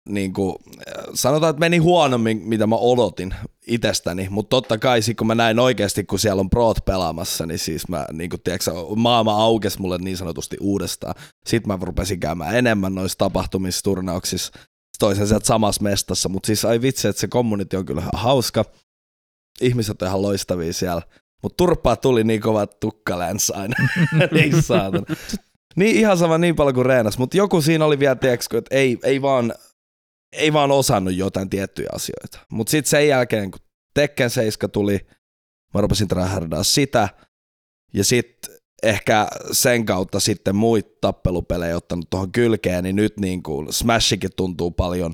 [0.07, 0.55] Niin kuin,
[1.13, 3.35] sanotaan, että meni huonommin, mitä mä odotin
[3.67, 7.87] itsestäni, mutta totta kai kun mä näin oikeasti, kun siellä on proot pelaamassa, niin siis
[7.87, 11.15] mä, niin kuin, tiedätkö, maailma aukesi mulle niin sanotusti uudestaan.
[11.45, 14.51] Sitten mä rupesin käymään enemmän noissa tapahtumissa, turnauksissa,
[14.99, 18.65] toisen sieltä samassa mestassa, mutta siis ai vitsi, että se community on kyllä hauska.
[19.61, 21.01] Ihmiset on ihan loistavia siellä.
[21.43, 23.75] Mutta turppaa tuli niin kova tukkaläns aina.
[24.31, 25.05] niin saatan.
[25.75, 28.97] Niin ihan sama niin paljon kuin reenas, mutta joku siinä oli vielä, tiedätkö, että ei,
[29.03, 29.53] ei, vaan,
[30.31, 32.39] ei vaan osannut jotain tiettyjä asioita.
[32.51, 33.61] Mutta sitten sen jälkeen, kun
[33.93, 35.07] Tekken 7 tuli,
[35.73, 37.09] mä rupesin tryhardaa sitä,
[37.93, 43.73] ja sitten ehkä sen kautta sitten muita tappelupelejä ottanut tuohon kylkeen, niin nyt niin kuin
[43.73, 45.13] Smashikin tuntuu paljon.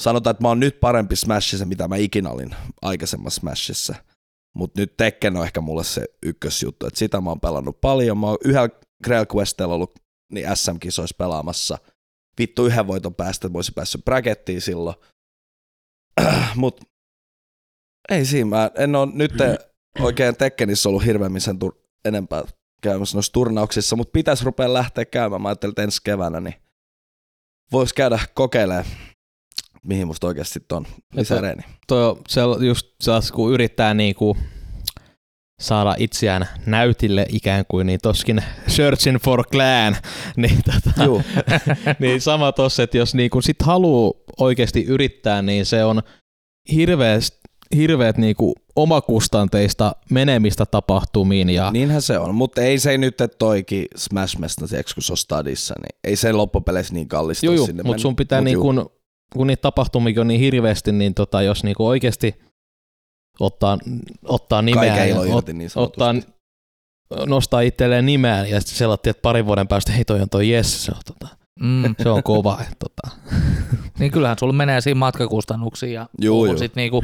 [0.00, 3.94] Sanotaan, että mä oon nyt parempi Smashissa, mitä mä ikinä olin aikaisemmassa Smashissa.
[4.54, 8.18] Mutta nyt Tekken on ehkä mulle se ykkösjuttu, että sitä mä oon pelannut paljon.
[8.18, 8.68] Mä oon yhdellä
[9.04, 9.98] Grail Questilla ollut
[10.32, 11.78] niin SM-kisoissa pelaamassa.
[12.38, 14.96] Vittu yhden voiton päästä, että voisi päässyt brackettiin silloin.
[16.56, 16.80] Mut
[18.08, 19.32] ei siinä, mä en ole nyt
[20.00, 22.42] oikein Tekkenissä ollut hirveämmin sen tur- enempää
[22.82, 25.42] käymässä noissa turnauksissa, mutta pitäisi rupea lähteä käymään.
[25.42, 26.54] Mä ajattelin, että ensi keväänä, niin
[27.72, 28.84] voisi käydä kokeilemaan,
[29.82, 31.62] mihin musta oikeasti on lisäreeni.
[31.86, 34.36] Toi on se just sellaista, kun yrittää niinku
[35.62, 39.96] saada itseään näytille ikään kuin, niin toskin searching for clan,
[40.36, 41.22] niin, tota,
[42.00, 46.02] niin sama tossa, että jos niinku sit haluaa oikeasti yrittää, niin se on
[46.72, 47.42] hirveästi
[47.76, 51.50] hirveät niinku omakustanteista menemistä tapahtumiin.
[51.50, 51.70] Ja...
[51.70, 55.74] Niinhän se on, mutta ei se nyt, että toikin Smash Mesta, kun se on stadissa,
[55.78, 58.90] niin ei se loppupeleissä niin kallista joo, sinne mutta sun pitää, Mut niin kun,
[59.32, 62.34] kun niitä tapahtumia on niin hirveästi, niin tota, jos niinku oikeasti
[63.40, 63.78] ottaa,
[64.24, 66.14] ottaa nimeä, ja ot, niin ottaa,
[67.26, 70.78] nostaa itselleen nimeä ja sitten selatti, että parin vuoden päästä, hei toi on toi Jesse,
[70.78, 71.94] se on, tota, mm.
[72.02, 72.58] se on kova.
[72.60, 73.16] Että, tota.
[73.98, 76.06] niin kyllähän sulla menee siinä matkakustannuksiin ja
[76.58, 77.02] sitten niinku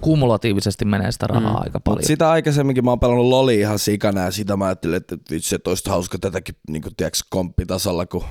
[0.00, 1.62] kumulatiivisesti menee sitä rahaa mm.
[1.62, 1.98] aika paljon.
[1.98, 5.54] Mut sitä aikaisemminkin mä oon pelannut Loli ihan sikana ja sitä mä ajattelin, että vitsi,
[5.54, 8.24] että olisi hauska tätäkin niin kuin, tiedätkö, komppitasolla, kun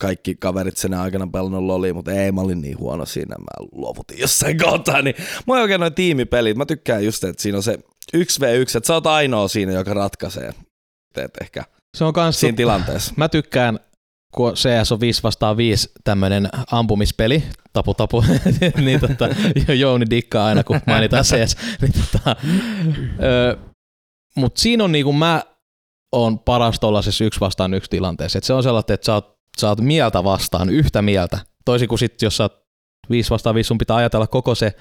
[0.00, 4.18] kaikki kaverit sen aikana pelannut Loli, mutta ei, mä olin niin huono siinä, mä luovutin
[4.18, 5.14] jossain kohtaa, niin
[5.46, 7.78] mä oon oikein noin tiimipelit, mä tykkään just, että siinä on se
[8.16, 10.54] 1v1, että sä oot ainoa siinä, joka ratkaisee,
[11.14, 11.64] teet ehkä
[11.96, 13.14] se on kans siinä tilanteessa.
[13.16, 13.80] Mä tykkään
[14.34, 18.24] kun CS on 5 vastaan 5 tämmöinen ampumispeli, tapu tapu,
[18.84, 19.28] niin tota,
[19.78, 21.56] Jouni dikkaa aina kun mainitaan CS.
[21.82, 22.36] niin tota,
[24.36, 25.42] Mutta siinä on niinku mä
[26.12, 28.38] on paras tuollaisessa yksi vastaan yksi tilanteessa.
[28.38, 31.38] Et se on sellainen, että sä oot, sä oot mieltä vastaan, yhtä mieltä.
[31.64, 32.60] Toisin kuin sitten, jos sä oot
[33.10, 34.72] 5 vastaan 5, sun pitää ajatella koko se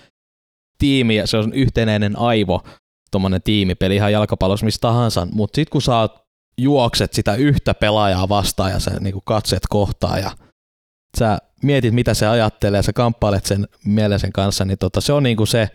[0.78, 2.64] tiimi ja se on yhtenäinen aivo,
[3.12, 5.28] tuommoinen tiimipeli ihan jalkapallossa missä tahansa.
[5.32, 6.22] Mutta sitten kun sä oot
[6.58, 10.32] juokset sitä yhtä pelaajaa vastaan ja sä niin katset kohtaa ja
[11.18, 15.14] sä mietit, mitä se ajattelee ja sä kamppailet sen mielen sen kanssa, niin tota, se
[15.14, 15.70] on niin kuin se,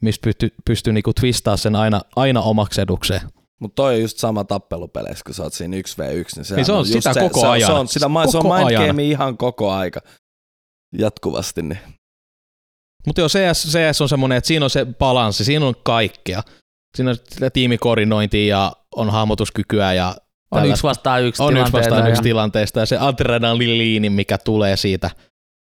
[0.00, 3.20] mistä pystyy, pystyy niin twistaa sen aina, aina omaksi edukseen.
[3.60, 6.78] Mutta toi on just sama tappelupeleissä, kun sä oot siinä 1v1, niin, niin se on,
[6.78, 7.66] on sitä se, koko se, ajan.
[7.66, 10.00] Se on, sitä, koko se on mind game ihan koko aika
[10.98, 11.62] jatkuvasti.
[11.62, 11.78] Niin.
[13.06, 16.42] Mutta joo, CS, CS on semmoinen, että siinä on se balanssi, siinä on kaikkea.
[16.96, 20.16] Siinä on sitä tiimikoordinointia ja on hahmotuskykyä ja
[20.50, 25.10] on yksi vastaan yksi on yksi vastaan yksi tilanteesta ja se adrenaliini, mikä tulee siitä,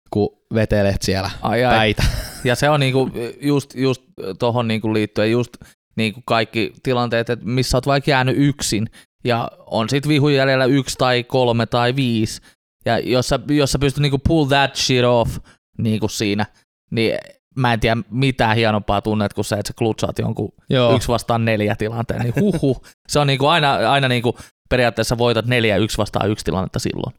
[0.10, 1.76] kun vetelet siellä ai, ai.
[1.76, 2.04] päitä.
[2.44, 3.10] Ja se on niinku
[3.42, 4.02] just, just
[4.40, 5.52] tuohon niinku liittyen just
[5.96, 8.88] niinku kaikki tilanteet, että missä olet vaikka jäänyt yksin
[9.24, 12.42] ja on sitten vihun jäljellä yksi tai kolme tai viisi.
[12.86, 15.38] Ja jos sä, jos sä pystyt niinku pull that shit off
[15.78, 16.46] niinku siinä,
[16.92, 17.18] niin
[17.56, 20.96] mä en tiedä mitään hienompaa tunnet kuin se, että sä klutsaat jonkun Joo.
[20.96, 22.84] yksi vastaan neljä tilanteen, niin huhu.
[23.08, 24.38] se on niinku aina, aina niinku
[24.70, 27.16] periaatteessa voitat neljä yksi vastaan yksi tilannetta silloin.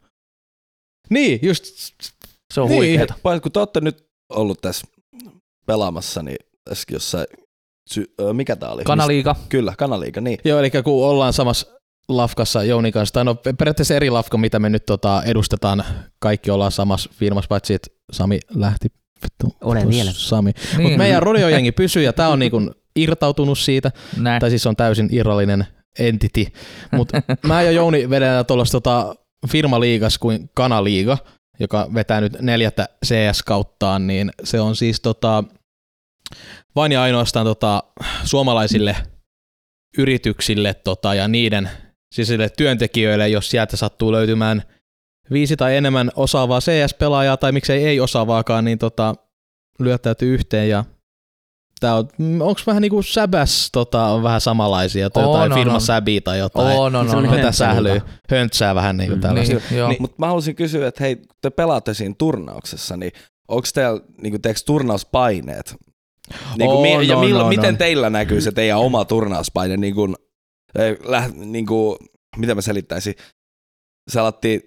[1.11, 1.65] Niin, just.
[2.55, 2.77] Se on niin.
[2.77, 3.15] huikeeta.
[3.43, 4.87] Kun te olette nyt ollut tässä
[5.67, 7.27] pelaamassa, niin tässä jossain,
[7.90, 8.85] sy- mikä tää oli?
[8.85, 9.35] Kanaliika.
[9.35, 9.49] Mistä?
[9.49, 10.38] Kyllä, kanaliika, niin.
[10.45, 11.66] Joo, eli kun ollaan samassa
[12.09, 15.85] lafkassa Jouni kanssa, tai no periaatteessa eri lafka, mitä me nyt tota, edustetaan,
[16.18, 18.88] kaikki ollaan samassa firmassa, paitsi että Sami lähti
[19.23, 20.11] Vittu, Olen vielä.
[20.14, 20.53] Sami.
[20.53, 20.83] Niin.
[20.83, 24.40] Mutta meidän rodiojengi pysyy ja tää on niinku irtautunut siitä, Näin.
[24.40, 25.66] tai siis on täysin irrallinen
[25.99, 26.47] entity.
[26.92, 29.14] Mutta mä ja Jouni vedetään tuollaista tota
[29.49, 31.18] firmaliigas kuin Kanaliiga,
[31.61, 35.45] joka vetää nyt neljättä CS-kauttaan, niin se on siis tota,
[36.77, 37.83] vain ja ainoastaan tota,
[38.25, 38.97] suomalaisille
[39.99, 41.71] yrityksille tota, ja niiden
[42.15, 44.63] siis sille työntekijöille, jos sieltä sattuu löytymään
[45.33, 49.15] viisi tai enemmän osaavaa CS-pelaajaa tai miksei ei osaavaakaan, niin tota,
[49.79, 50.85] lyöttäytyy yhteen ja
[51.81, 52.09] Tää on,
[52.41, 55.81] onko vähän niinku säbäs tota, on vähän samanlaisia, tai On, jotain on, firma on.
[55.81, 56.79] säbi tai jotain.
[56.79, 57.11] On, on, on.
[57.11, 57.53] Semmoinen on.
[57.53, 59.75] Sählyy, höntsää vähän niinku Niin, tällaista.
[59.75, 59.89] joo.
[59.89, 63.13] Niin, mutta mä haluaisin kysyä, että hei, kun te pelaatte siinä turnauksessa, niin
[63.49, 65.77] onko teillä niinku, teekö turnauspaineet?
[66.59, 67.79] Niinku, On, mi- ja on, milloin, on, miten on.
[67.79, 69.77] teillä näkyy se teidän oma turnauspaine?
[69.77, 70.16] Niin kuin,
[70.79, 71.97] eh, läht, niin kuin,
[72.37, 73.14] miten mä selittäisin?
[74.11, 74.62] Se alettiin,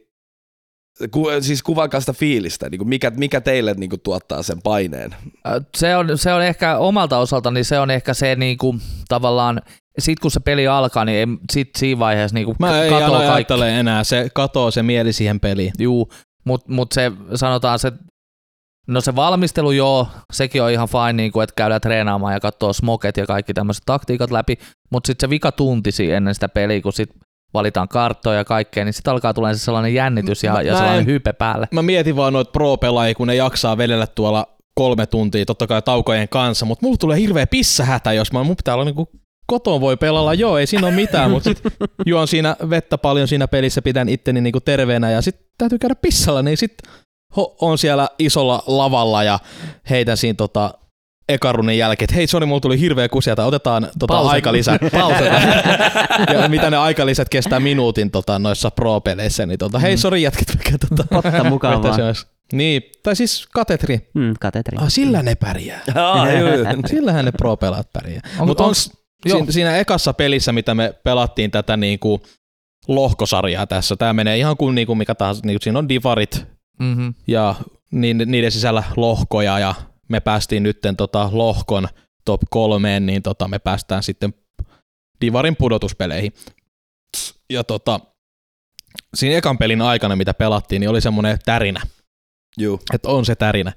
[1.12, 5.15] ku, siis kuvaakaa sitä fiilistä, niin kuin mikä, mikä teille niin kuin, tuottaa sen paineen?
[5.47, 8.75] Äh, Se on, se on ehkä omalta osalta, niin se on ehkä se niinku,
[9.08, 9.62] tavallaan,
[9.99, 13.80] sit kun se peli alkaa, niin ei, sit siinä vaiheessa niinku Mä en katoo ajattele
[13.80, 15.71] enää, se katoo se mieli siihen peliin.
[15.80, 16.12] Juu,
[16.45, 17.91] mutta mut se sanotaan se,
[18.88, 22.74] no se valmistelu joo, sekin on ihan fine, niin kuin, että käydään treenaamaan ja katsoo
[22.74, 24.58] smoket ja kaikki tämmöiset taktiikat läpi,
[24.91, 27.10] mutta sitten se vika tuntisi ennen sitä peliä, kun sit
[27.54, 31.00] valitaan karttoja ja kaikkea, niin sitten alkaa tulee se sellainen jännitys ja, Mä- ja sellainen
[31.00, 31.67] en- hype päälle.
[31.71, 36.30] Mä mietin vaan noita pro-pelaajia, kun ne jaksaa vedellä tuolla kolme tuntia, totta kai taukojen
[36.30, 39.10] kanssa, mutta mulla tulee hirveä pissähätä, jos mä, mun pitää olla niinku
[39.48, 41.62] koton voi pelalla, joo, ei siinä ole mitään, mutta sit
[42.06, 46.41] juon siinä vettä paljon siinä pelissä, pidän itteni niinku terveenä ja sit täytyy käydä pissalla,
[46.41, 46.91] niin sit ho,
[47.62, 49.39] on siellä isolla lavalla ja
[49.89, 50.74] heitän siinä tota
[51.30, 55.36] ekarunin jälkeen, että hei, sori, mulla tuli hirveä kusiata, otetaan tota aikalisä, pauseta.
[56.34, 60.00] ja mitä ne aikalisät kestää minuutin tota, noissa pro-peleissä, niin tota, hei, Mm.
[60.00, 62.00] sori jätkät, mikä tota, Otta mukaan vaan.
[62.54, 64.10] Niin, tai siis katetri.
[64.13, 64.78] Mm, katetri.
[64.82, 65.82] Ah, sillä ne pärjää.
[65.95, 66.28] Ah.
[66.88, 68.21] Sillähän ne pro-pelaat pärjää.
[68.39, 68.91] On, Mutta onks- onks,
[69.26, 69.38] joo.
[69.38, 72.21] siinä, siinä ekassa pelissä, mitä me pelattiin tätä niinku
[72.88, 76.45] lohkosarjaa tässä, tämä menee ihan kuin niinku mikä tahansa, niinku siinä on divarit
[76.80, 77.14] Mm-hmm.
[77.28, 77.56] ja
[77.92, 79.76] niiden, niiden sisällä lohkoja ja
[80.08, 81.88] me päästiin nytten tota lohkon
[82.26, 84.34] top kolmeen, niin tota me päästään sitten
[85.22, 86.34] divarin pudotuspeleihin.
[87.50, 88.00] Ja tota,
[89.16, 91.82] siinä ekan pelin aikana, mitä pelattiin, niin oli semmoinen tärinä.
[92.58, 92.82] Juu.
[92.94, 93.74] että on se tärinä.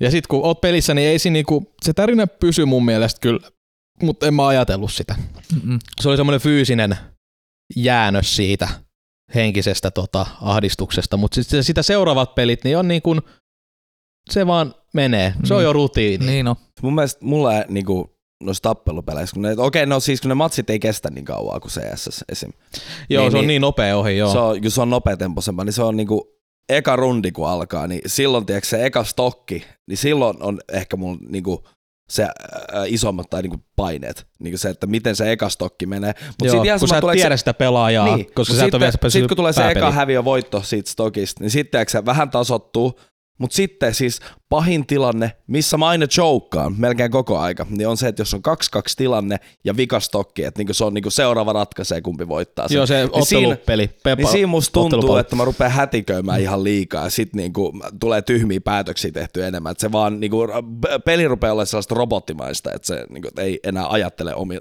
[0.00, 3.50] Ja sitten kun oot pelissä, niin ei siinä niinku, se tärinä pysy mun mielestä kyllä,
[4.02, 5.14] mutta en mä ajatellut sitä.
[5.52, 5.78] Mm-mm.
[6.00, 6.96] Se oli semmoinen fyysinen
[7.76, 8.68] jäännös siitä
[9.34, 13.20] henkisestä tota, ahdistuksesta, mutta sitten sitä seuraavat pelit, niin on niin kuin,
[14.30, 15.34] se vaan menee.
[15.44, 15.64] Se on Niin.
[15.64, 16.26] jo rutiini.
[16.26, 16.56] Niin no.
[16.82, 20.70] Mun mielestä mulla ei, niinku, noissa tappelupeleissä, kun ne, okei, no siis kun ne matsit
[20.70, 22.50] ei kestä niin kauan kuin CS esim.
[23.10, 23.48] Joo, Niin, se on niin.
[23.48, 24.32] niin nopea ohi, joo.
[24.32, 26.30] Se on, kun se on nopeatempoisempaa, niin se on niinku
[26.68, 31.18] eka rundi kun alkaa, niin silloin tiedätkö, se eka stokki, niin silloin on ehkä mun
[31.28, 31.64] niinku
[32.10, 32.32] se ää,
[32.86, 34.26] isommat tai niinku paineet.
[34.38, 36.14] Niinku se, että miten se eka stokki menee.
[36.42, 38.92] Mut joo, kun sä et tiedä se, sitä pelaajaa, niin, koska sä et ole vielä
[39.08, 43.00] sitten, kun tulee se eka häviö voitto siitä stokista, niin sitten se vähän tasottuu,
[43.38, 48.08] mutta sitten siis pahin tilanne, missä mä aina joukkaan melkein koko aika, niin on se,
[48.08, 48.40] että jos on
[48.76, 52.76] 2-2 tilanne ja vikastokki, että niinku se on niinku seuraava ratkaisee, kumpi voittaa sen.
[52.76, 53.88] Joo, se Niin siinä- ottelupeli.
[54.02, 58.22] Pepa, Niin siinä musta tuntuu, että mä rupean hätiköimään ihan liikaa ja sit niinku tulee
[58.22, 59.70] tyhmiä päätöksiä tehty enemmän.
[59.72, 60.38] Että se vaan niinku,
[61.04, 64.60] peli rupeaa olemaan sellaista robottimaista, että se niinku, ei enää ajattele omia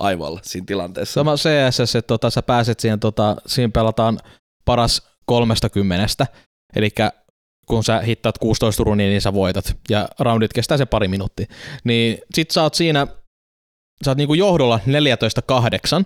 [0.00, 1.12] aivoilla siinä tilanteessa.
[1.12, 4.18] Sama CSS, että tota, sä pääset siihen, tota, siinä pelataan
[4.64, 6.26] paras 30,
[6.76, 6.90] eli
[7.72, 11.46] kun sä hittaat 16 runia, niin sä voitat, ja roundit kestää se pari minuuttia.
[11.84, 13.06] Niin sit sä oot siinä,
[14.04, 14.80] sä oot niinku johdolla
[16.02, 16.04] 14-8,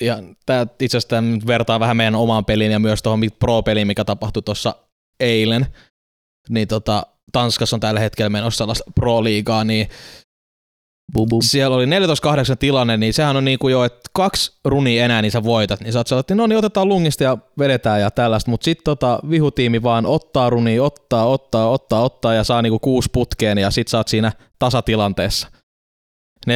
[0.00, 4.42] ja tää itse asiassa vertaa vähän meidän omaan peliin ja myös tuohon pro-peliin, mikä tapahtui
[4.42, 4.74] tuossa
[5.20, 5.66] eilen,
[6.48, 9.88] niin tota, Tanskassa on tällä hetkellä menossa sellaista pro-liigaa, niin
[11.12, 11.42] Bum, bum.
[11.42, 11.88] siellä oli 14-8
[12.58, 15.80] tilanne, niin sehän on niinku jo, että kaksi runia enää, niin sä voitat.
[15.80, 19.20] Niin sä oot sellainen, no niin otetaan lungista ja vedetään ja tällaista, mutta sitten tota,
[19.30, 23.88] vihutiimi vaan ottaa runia, ottaa, ottaa, ottaa, ottaa ja saa niinku kuusi putkeen ja sit
[23.88, 25.48] sä oot siinä tasatilanteessa.
[26.50, 26.52] 14-15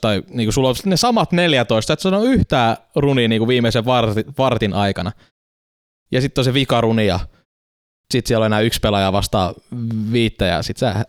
[0.00, 3.84] tai niinku sulla on ne samat 14, et sano yhtään runia niinku viimeisen
[4.38, 5.12] vartin, aikana.
[6.12, 7.20] Ja sitten on se vika runi ja
[8.10, 9.54] sit siellä on enää yksi pelaaja vastaan
[10.12, 11.04] viittä ja sit sä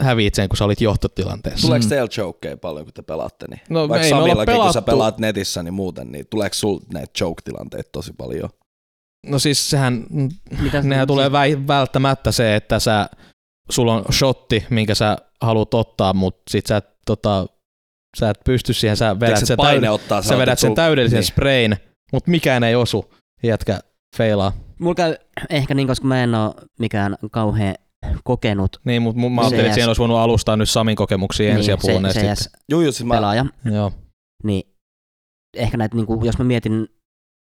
[0.00, 1.66] häviit sen, kun sä olit johtotilanteessa.
[1.66, 1.88] Tuleeko Mm.
[1.88, 3.46] teillä chokeja paljon, kun te pelaatte?
[3.50, 3.60] Niin?
[3.68, 7.88] No, Vaikka ei Samillakin, kun sä pelaat netissä, niin muuten, niin tuleeko sul näitä choke-tilanteita
[7.92, 8.50] tosi paljon?
[9.26, 10.06] No siis sehän,
[10.62, 13.08] Mitä nehän tulee väi- välttämättä se, että sä,
[13.70, 17.46] sulla on shotti, minkä sä haluat ottaa, mutta sit sä et, tota,
[18.18, 21.24] sä et pysty siihen, sä vedät, sen, paine täyd- ottaa, sä vedät sen täydellisen niin.
[21.26, 21.76] sprayn,
[22.12, 23.80] mutta mikään ei osu, jätkä
[24.16, 24.52] feilaa.
[24.78, 25.14] Mulla käy
[25.50, 27.74] ehkä niin, koska mä en oo mikään kauhean
[28.24, 31.76] kokenut Niin, mutta mä ajattelin, että siihen olisi voinut alustaa nyt Samin kokemuksia ensin ja
[31.82, 32.60] niin, puhua se, sitten.
[32.70, 33.92] Juu, juu, siis mä, CS-pelaaja, Joo.
[34.44, 34.62] niin
[35.56, 36.88] ehkä näitä, niin kuin, jos mä mietin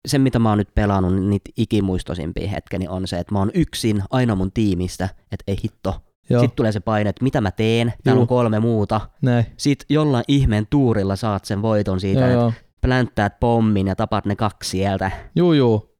[0.07, 3.51] sen, mitä mä oon nyt pelannut, niin niitä ikimuistoisimpia hetkeni on se, että mä oon
[3.53, 6.01] yksin aina mun tiimistä, että ei hitto.
[6.29, 8.21] Joo, Sitten tulee se paine, että mitä mä teen, täällä Juu.
[8.21, 9.01] on kolme muuta.
[9.21, 9.45] näin.
[9.57, 12.53] Sitten jollain ihmeen tuurilla saat sen voiton siitä, Joo, että joo.
[12.81, 15.11] plänttäät pommin ja tapat ne kaksi sieltä.
[15.35, 15.97] Juu, juu.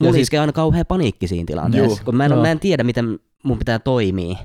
[0.00, 2.04] Ja Mulla iskee aina kauhea paniikki siinä tilanteessa, Juu.
[2.04, 2.42] kun mä en, Joo.
[2.42, 4.36] mä en tiedä, miten mun pitää toimia.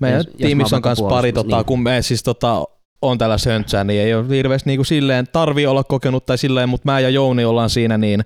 [0.00, 1.64] Meidän Jos- jos tiimissä mä on myös pari, tota, niin.
[1.66, 2.64] kun me siis tota,
[3.02, 6.90] on tällä söntsää, niin ei ole hirveästi niinku silleen tarvii olla kokenut tai silleen, mutta
[6.92, 8.24] mä ja Jouni ollaan siinä niin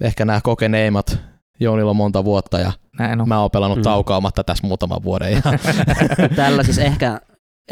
[0.00, 1.18] ehkä nämä kokeneimmat.
[1.60, 3.28] Jounilla on monta vuotta ja Näin on.
[3.28, 3.82] mä oon pelannut Mm.
[3.82, 5.32] taukaamatta tässä muutaman vuoden.
[5.32, 5.40] Ja
[6.36, 7.20] Tällä siis ehkä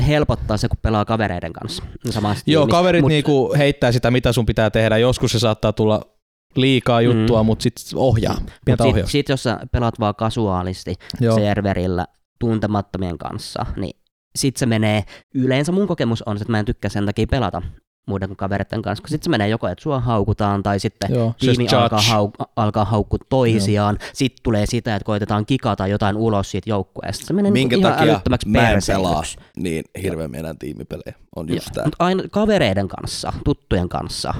[0.07, 1.83] helpottaa se, kun pelaa kavereiden kanssa.
[2.11, 2.79] Samassa Joo, tiimissä.
[2.79, 4.98] kaverit Mut- niinku heittää sitä, mitä sun pitää tehdä.
[4.98, 6.12] Joskus se saattaa tulla
[6.57, 7.47] liikaa juttua, Mm.
[7.47, 8.35] mutta sitten ohjaa.
[8.69, 11.35] Mut sit, sit, jos sä pelaat vaan kasuaalisti Joo.
[11.35, 12.07] serverillä
[12.38, 13.97] tuntemattomien kanssa, niin
[14.37, 17.62] sit se menee, yleensä mun kokemus on että mä en tykkää sen takia pelata
[18.07, 21.35] muiden kuin kavereiden kanssa, kun sit se menee joko, että sua haukutaan tai sitten Joo,
[21.38, 26.71] tiimi alkaa, hau- alkaa haukkua toisiaan, sitten tulee sitä, että koitetaan kikata jotain ulos siitä
[26.71, 27.27] joukkueesta.
[27.27, 29.23] Se menee minkä ihan takia älyttömäksi mä en pelaa
[29.57, 31.15] niin hirveän meidän tiimipelejä.
[31.37, 31.85] On just tää.
[31.85, 34.35] Mutta aina kavereiden kanssa, tuttujen kanssa,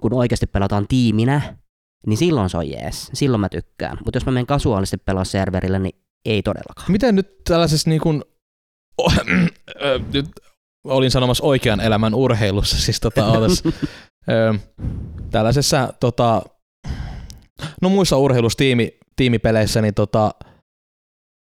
[0.00, 1.56] kun oikeasti pelataan tiiminä,
[2.06, 3.10] niin silloin se on jees.
[3.12, 3.98] Silloin mä tykkään.
[4.04, 6.92] Mutta jos mä menen kasuaalisesti pelaa serverille, niin ei todellakaan.
[6.92, 8.24] Miten nyt tällaisessa niin kuin,
[10.14, 10.26] nyt
[10.84, 13.62] olin sanomassa oikean elämän urheilussa, siis tota, ootas,
[14.30, 14.54] ö,
[15.30, 16.42] tällaisessa tota,
[17.82, 20.34] no muissa urheilussa tiimi, tiimipeleissä, niin tota,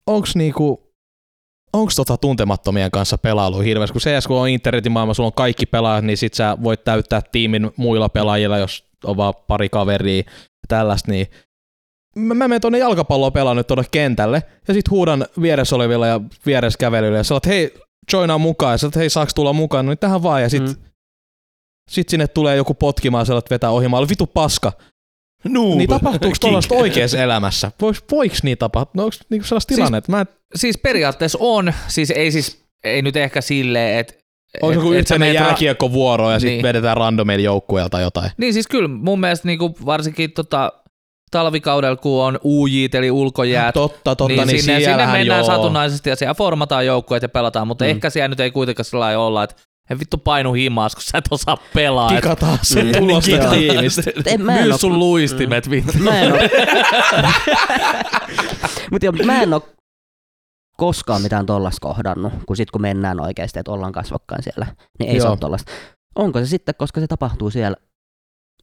[0.07, 0.90] onks niinku,
[1.73, 5.65] onks tota tuntemattomien kanssa pelailu hirveästi, kun CS kun on internetin maailma, sulla on kaikki
[5.65, 10.23] pelaajat, niin sit sä voit täyttää tiimin muilla pelaajilla, jos on vaan pari kaveria ja
[10.67, 11.27] tällaista, niin
[12.15, 16.21] mä, mä menen tuonne jalkapalloa pelaan nyt tuonne kentälle, ja sit huudan vieressä olevilla ja
[16.45, 17.73] vieressä kävelyillä, ja sä oot, hei,
[18.13, 20.63] joinaa mukaan, ja sä oot, hei, saaks tulla mukaan, no niin tähän vaan, ja sit,
[20.63, 20.75] mm.
[21.89, 24.71] Sit sinne tulee joku potkimaan, sä vetää ohi, mä vitu paska.
[25.49, 25.77] Noob.
[25.77, 27.71] Niin tapahtuuko tuollaista oikeassa elämässä?
[28.11, 28.91] Voiks niin tapahtua?
[29.01, 30.25] No onko niinku sellaista Siis- tilanne, että mä
[30.55, 34.13] Siis periaatteessa on, siis ei siis, ei nyt ehkä silleen, että
[34.61, 36.63] onko et sä yhteinen ra- jääkiekkovuoro ja sitten Niin.
[36.63, 38.31] vedetään randomeilla joukkueelta tai jotain?
[38.37, 40.73] Niin siis kyllä mun mielestä niinku varsinkin tota,
[41.31, 45.43] talvikaudella, kun on UJ eli ulkojäät, Totta, totta, niin, niin, sinne, sinne mennään joo.
[45.43, 47.89] satunnaisesti ja siellä formataan joukkueet ja pelataan, mutta Mm.
[47.91, 49.55] ehkä siellä nyt ei kuitenkaan sillä lailla olla, että
[49.91, 52.09] he vittu painu himaas, kun sä et osaa pelaa.
[52.09, 52.91] Kikataan se Mm.
[52.97, 54.01] tulosta tiimistä.
[54.25, 55.93] En, mä en Myy sun luistimet, vittu.
[55.99, 56.39] Mä en oo...
[58.91, 59.69] Mutta joo, mä en oo
[60.77, 64.67] koskaan mitään tollasta kohdannut, kun sit kun mennään oikeasti, että ollaan kasvokkain siellä,
[64.99, 65.21] niin ei Joo.
[65.25, 65.71] se ole tollasta.
[66.15, 67.77] Onko se sitten, koska se tapahtuu siellä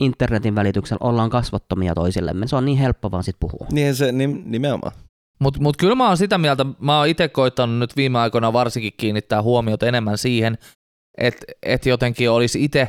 [0.00, 3.66] internetin välityksellä, ollaan kasvottomia toisillemme, se on niin helppo vaan sit puhua.
[3.72, 4.92] Niin se nim, nimenomaan.
[5.40, 8.92] Mutta mut kyllä mä oon sitä mieltä, mä oon itse koittanut nyt viime aikoina varsinkin
[8.96, 10.58] kiinnittää huomiota enemmän siihen,
[11.18, 12.88] että et jotenkin olisi itse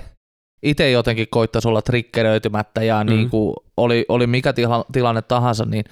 [0.64, 3.10] itse jotenkin koittaisi olla triggeröitymättä ja Mm.
[3.10, 3.16] mm.
[3.16, 5.86] niin kuin oli, oli mikä tila, tilanne tahansa, niin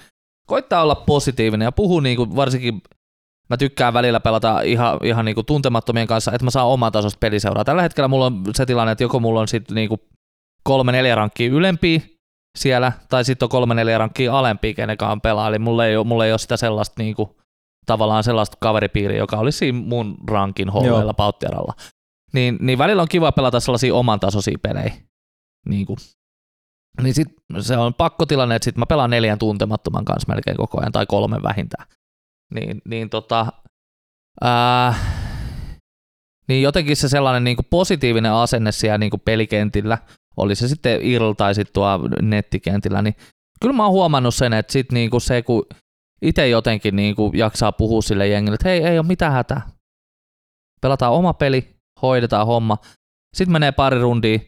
[0.48, 2.82] koittaa olla positiivinen ja puhu niin kuin varsinkin
[3.50, 7.18] mä tykkään välillä pelata ihan, ihan niin kuin tuntemattomien kanssa, että mä saan oman tasosta
[7.20, 7.64] peliseuraa.
[7.64, 10.00] Tällä hetkellä mulla on se tilanne, että joko mulla on sitten niin kuin
[10.62, 12.00] kolme neljä rankkia ylempiä
[12.58, 15.48] siellä, tai sitten on kolme neljä rankkia alempia, kenekaan pelaa.
[15.48, 17.30] Eli mulla ei ole, mulla ei ole sitä sellaista niin kuin,
[17.86, 21.74] tavallaan sellaista kaveripiiriä, joka olisi siinä mun rankin holleilla pauttiaralla.
[22.32, 24.92] Niin, niin välillä on kiva pelata sellaisia oman tasoisia pelejä.
[25.68, 25.96] Niin, kuin.
[27.02, 27.28] niin sit
[27.60, 31.42] se on pakkotilanne, että sit mä pelaan neljän tuntemattoman kanssa melkein koko ajan, tai kolmen
[31.42, 31.88] vähintään.
[32.54, 33.46] Niin, niin tota,
[34.40, 34.94] ää,
[36.48, 39.98] niin jotenkin se sellainen niin kuin positiivinen asenne siellä niin kuin pelikentillä,
[40.36, 41.88] oli se sitten IRL tai sitten tuo
[42.22, 43.14] nettikentillä, niin
[43.60, 45.66] kyllä mä oon huomannut sen, että sit niinku se, kun
[46.22, 49.68] itse jotenkin niinku jaksaa puhua sille jengille, että hei, ei ole mitään hätää.
[50.80, 52.78] Pelataan oma peli, hoidetaan homma.
[53.36, 54.38] Sitten menee pari rundia,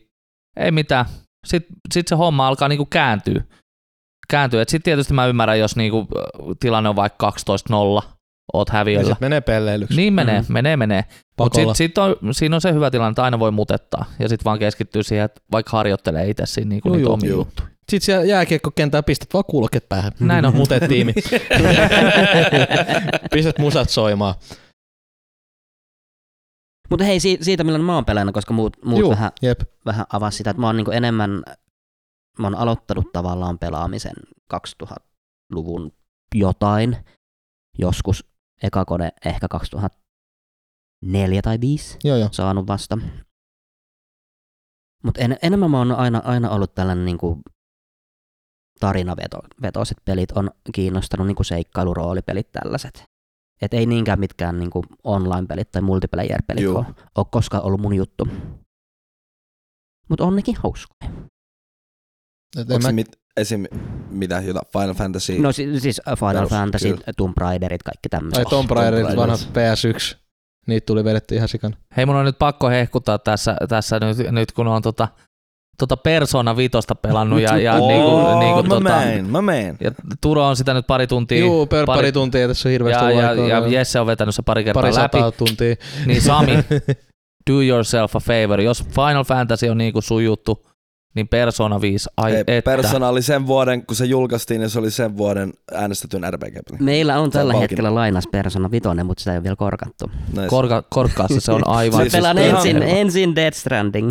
[0.56, 1.04] ei mitään.
[1.46, 3.42] Sitten sit se homma alkaa niinku kääntyä.
[4.30, 4.60] kääntyä.
[4.60, 6.06] Sitten tietysti mä ymmärrän, jos niinku
[6.60, 8.02] tilanne on vaikka 12-0,
[8.52, 9.08] oot Ja häviöllä.
[9.08, 9.96] sit menee pelleilyksi.
[9.96, 10.46] Niin menee, Mm.
[10.52, 11.04] menee, menee.
[11.38, 14.04] Mutta sit, sit on, siinä on se hyvä tilanne, että aina voi mutettaa.
[14.18, 17.30] Ja sitten vaan keskittyy siihen, että vaikka harjoittelee itse siinä niinku Joo, niitä joo, omia
[17.30, 17.68] juttuja.
[17.90, 20.12] Sitten siellä jääkiekkokentällä pistät vaan kulket päähän.
[20.20, 20.56] Näin on.
[20.56, 21.12] Mutet tiimi.
[23.32, 24.34] Pistät musat soimaan.
[26.90, 29.60] Mutta hei, si- siitä millainen mä oon pelannut, koska muut, muut Juu, vähän, jep.
[29.86, 31.30] vähän avasi sitä, että mä oon niinku enemmän,
[32.38, 34.16] mä oon aloittanut tavallaan pelaamisen
[34.54, 35.92] 2000-luvun
[36.34, 36.96] jotain,
[37.78, 38.24] joskus
[38.62, 42.28] eka kone ehkä 2004 tai 5 Joo, joo.
[42.32, 42.98] saanut vasta.
[45.04, 47.40] Mutta en, enemmän mä oon aina, aina ollut tällainen niinku
[48.80, 53.09] tarinavetoiset pelit on kiinnostanut, niin kuin seikkailuroolipelit tällaiset.
[53.62, 56.84] Et ei niinkään mitkään niin kuin online-pelit tai multiplayer-pelit ole,
[57.14, 58.28] ole koskaan ollut mun juttu.
[60.08, 61.10] Mutta on nekin hauskoja.
[62.58, 63.64] Onko mä, mit, esim.
[64.10, 65.38] mitä, jota Final Fantasy?
[65.38, 67.12] No si- siis äh, Final Perus, Fantasy, kyllä.
[67.16, 68.48] Tomb Raiderit, kaikki tai tämmöiset.
[68.48, 70.14] Tomb Raiderit, Tomb vanha Raiders.
[70.14, 70.18] PS1,
[70.66, 71.76] niitä tuli vedetty ihan sikan.
[71.96, 75.08] Hei, mun on nyt pakko hehkuttaa tässä, tässä nyt, nyt kun on tota,
[75.80, 79.76] tota Persona vitosta pelannut ja, ja Oo, niinku, niinku, mä tota, meen, mä meen.
[79.80, 81.38] ja Turo on sitä nyt pari tuntia.
[81.40, 84.42] Juu, per pari- pari, tuntia tässä on hirveästi ja, ja, ja Jesse on vetänyt se
[84.42, 85.18] pari kertaa pari läpi.
[85.36, 85.74] tuntia.
[86.06, 86.52] Niin Sami,
[87.50, 88.60] do yourself a favor.
[88.60, 90.66] Jos Final Fantasy on niinku sun juttu,
[91.14, 92.62] niin Persona 5, ai Ei, että.
[92.70, 96.78] Persona oli sen vuoden, kun se julkaistiin, niin se oli sen vuoden äänestetyn RPG-peli.
[96.80, 97.72] Meillä on Se on tällä palkinto.
[97.72, 100.10] hetkellä lainas Persona 5, mutta sitä ei ole vielä korkattu.
[100.46, 102.00] Korka, korkkaassa se on aivan.
[102.00, 104.10] Siis- Pelaan ihan- ensin, ensin Death Stranding.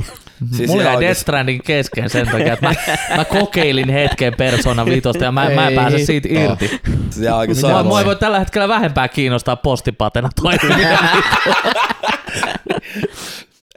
[0.52, 1.06] Siis Mulla jäi oikeesti.
[1.06, 2.74] Death Stranding kesken sen takia, että mä,
[3.18, 6.82] mä kokeilin hetken Persona 5 ja mä, mä en Ei pääse siitä irti.
[7.34, 10.98] Oikein Mua, mua ei voi tällä hetkellä vähempää kiinnostaa postipatena toimiminen.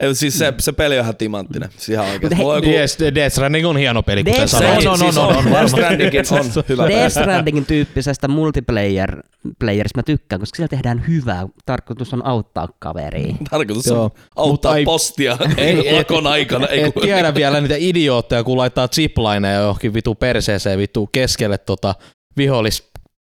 [0.03, 1.69] Ei, siis se, se peli on ihan timanttinen.
[1.73, 2.35] Siis ihan oikeesti.
[2.37, 2.71] Mulla on joku...
[2.71, 4.87] Yes, Death Stranding on hieno peli, kuten Death sanoit.
[4.87, 5.77] on, on, siis on, on, on, Death varmasti.
[5.81, 6.23] Strandingin
[6.57, 6.89] on hyvä.
[6.89, 9.23] Death Strandingin tyyppisestä multiplayer
[9.59, 11.47] playerista mä tykkään, koska siellä tehdään hyvää.
[11.67, 13.35] Tarkoitus on auttaa kaveria.
[13.51, 14.05] Tarkoitus Joo.
[14.05, 16.67] on auttaa ei- postia ei- lakon aikana.
[16.67, 21.95] Ei, Et tiedä vielä niitä idiootteja, kun laittaa ziplineja johonkin vitu perseeseen vittu keskelle tota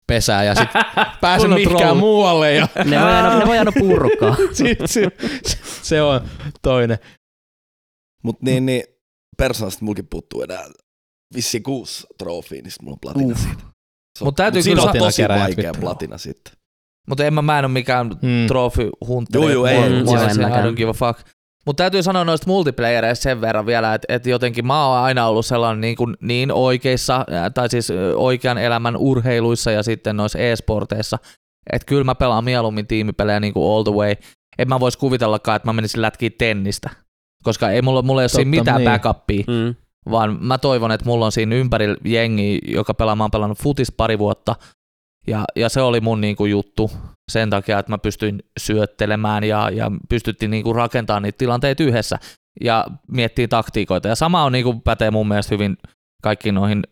[0.09, 0.69] vihollispesää ja sit
[1.21, 2.01] pääse mihinkään trolli.
[2.01, 4.37] muualle ja Ne voi aina, ne voi aina purkaa.
[4.53, 5.07] sit, se,
[5.83, 6.21] se on
[6.63, 6.99] toinen.
[8.25, 8.83] Mut niin, niin
[9.37, 10.65] Personasta mulkin puuttuu enää
[11.35, 13.41] vissiin kuusi trofia, niin sit mulla on platina Uff.
[13.43, 13.63] siitä.
[14.19, 15.81] Se on- Mut täytyy mut siinä kyllä on platina tosi vaikea vittu.
[15.81, 16.53] platina sitten.
[17.09, 18.47] Mutta en mä, mä en ole mikään Mm.
[18.49, 19.41] trophy hunter.
[19.41, 20.45] Juu, juu, ei, Mua- ei, mua joo, en se, I
[21.67, 25.47] Mutta täytyy sanoa noista multiplayereista sen verran vielä, että et jotenkin mä oon aina ollut
[25.47, 31.19] sellainen niin, kuin niin oikeissa, tai siis oikean elämän urheiluissa ja sitten noissa e-sporteissa,
[31.73, 34.15] että kyllä mä pelaan mieluummin tiimipelejä niin kuin all the way.
[34.59, 36.91] En mä vois kuvitellakaan, että mä menisin lätkiin tennistä,
[37.43, 38.91] koska ei mulla, mulla ei ole siinä mitään niin.
[38.91, 39.75] backupia, Mm.
[40.11, 43.93] vaan mä toivon, että mulla on siinä ympärillä jengi, joka pelaa, mä oon pelannut futis
[43.93, 44.55] pari vuotta,
[45.27, 46.91] ja, ja se oli mun niinku juttu
[47.33, 52.19] sen takia, että mä pystyin syöttelemään ja, ja pystyttiin niinku rakentamaan niitä tilanteita yhdessä
[52.61, 54.09] ja miettii taktiikoita.
[54.09, 55.77] Ja sama on niinku pätee mun mielestä hyvin
[56.23, 56.83] kaikkiin noihin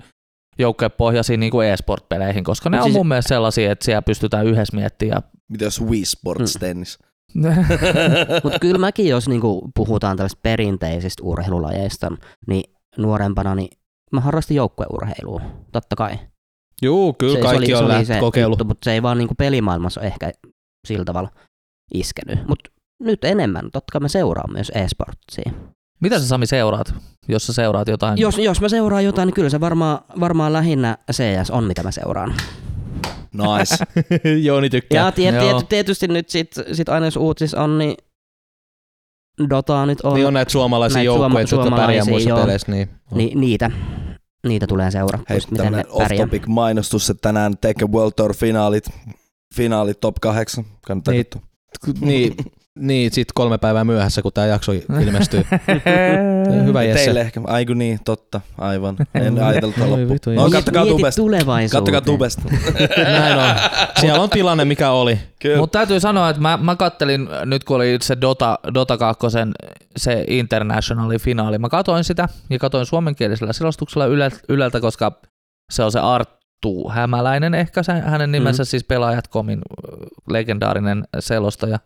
[0.59, 5.22] joukkuepohjaisiin niinku e-sport-peleihin, koska ne on siis- mun mielestä sellaisia, että siellä pystytään yhdessä miettimään.
[5.51, 6.61] Mitä jos Wii Sports Mm.
[6.61, 6.99] tennis?
[8.45, 12.12] Mutta kyllä mäkin, jos niinku puhutaan tällaisista perinteisistä urheilulajeista,
[12.47, 13.68] niin nuorempana niin
[14.12, 15.41] mä harrastin joukkueurheilua,
[15.72, 16.18] totta kai.
[16.83, 18.59] Juu, kyllä se, kaikki se on oli, se oli läht- se kokeillut.
[18.59, 20.33] juttu, mutta se ei vaan niinku pelimaailmassa ole ehkä
[20.87, 21.31] sillä tavalla
[21.95, 22.49] iskenyt.
[22.49, 22.70] Mutta
[23.03, 25.53] nyt enemmän, totta kai mä seuraan myös e-sportsia.
[26.01, 26.95] Mitä sä Sami seuraat,
[27.29, 28.18] jos sä seuraat jotain?
[28.18, 31.91] Jos, jos mä seuraan jotain, niin kyllä se varmaan, varmaan lähinnä CS on, mitä mä
[31.91, 32.35] seuraan.
[33.33, 33.85] Nice.
[34.47, 35.05] Jooni tykkää.
[35.05, 35.45] Ja tiet, Joo.
[35.59, 37.95] tiet, tietysti nyt sit, sit aina jos uutis on, niin
[39.51, 42.39] Dota nyt on, Niin on näitä suomalaisia Näitä joukkueita, suoma- jotka pärjää muissa joo.
[42.41, 42.72] peleissä.
[42.72, 42.89] Niin.
[43.14, 43.70] ni, niitä,
[44.45, 45.84] niitä tulee seurattua, Hei, pärjää.
[45.88, 48.84] off-topic mainostus, että tänään Tekken World Tour finaalit,
[49.55, 50.64] finaalit top 8.
[50.86, 51.26] Kannattaa Niin.
[52.01, 52.34] niin,
[52.79, 54.72] niin sit kolme päivää myöhässä, kun tämä jakso
[55.03, 55.45] ilmestyy.
[56.64, 57.05] Hyvä Jesse.
[57.05, 58.97] Teille ehkä, aiku niin, totta, aivan.
[59.14, 60.31] En ajatellut Oi loppu.
[60.35, 61.22] No kattokaa tubesta.
[61.22, 61.70] tulevaisuuteen.
[61.70, 62.43] Kattokaa tubesta.
[63.18, 63.57] Näin on.
[64.01, 65.18] Siellä on tilanne, mikä oli.
[65.59, 69.27] Mutta täytyy sanoa, että mä, mä kattelin nyt kun oli se Dota, Dota 2,
[69.97, 75.20] se internationali finaali, mä katoin sitä ja katoin suomenkielisellä selostuksella yle, Yleltä, koska
[75.72, 78.66] se on se Arttu Hämäläinen ehkä se, hänen nimensä mm.
[78.66, 79.97] siis Pelaajat.comin ö,
[80.31, 81.79] legendaarinen selostaja.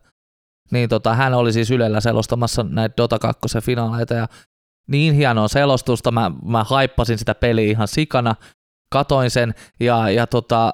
[0.71, 4.29] Niin tota, hän oli siis Ylellä selostamassa näitä Dota 2 finaaleita ja
[4.89, 8.35] niin hienoa selostusta, mä, mä haippasin sitä peliä ihan sikana,
[8.93, 10.73] katoin sen ja, ja, tota,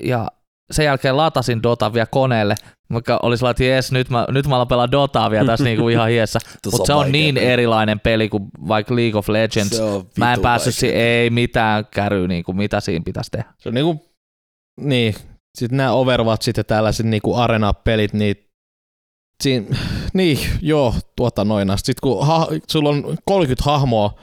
[0.00, 0.28] ja
[0.70, 2.54] sen jälkeen latasin Dota vielä koneelle,
[2.92, 5.88] vaikka oli sellainen, että jes, nyt mä, nyt mä alan pelaa Dotaa vielä tässä niinku
[5.88, 6.38] ihan hiessä.
[6.72, 9.80] Mutta se on vaikea niin erilainen peli kuin vaikka League of Legends.
[10.18, 10.80] Mä en päässyt vaikea.
[10.80, 13.44] siihen, ei mitään käryä, niinku, mitä siinä pitäisi tehdä.
[13.58, 14.10] Se on niinku,
[14.80, 15.14] niin,
[15.58, 18.36] sitten nämä Overwatchit ja tällaiset niinku arena-pelit, niin
[19.44, 19.76] siinä,
[20.14, 21.68] niin, joo, tuota noin.
[21.76, 24.14] Sitten kun ha, sulla on 30 hahmoa,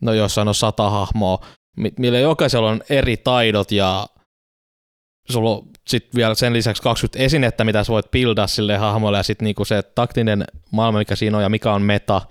[0.00, 1.46] no jossain on 100 hahmoa,
[1.76, 4.06] mi- millä jokaisella on eri taidot ja
[5.30, 9.22] sulla on sitten vielä sen lisäksi 20 esinettä, mitä sä voit buildaa sille hahmolle ja
[9.22, 12.22] sitten niinku se taktinen maailma, mikä siinä on ja mikä on meta,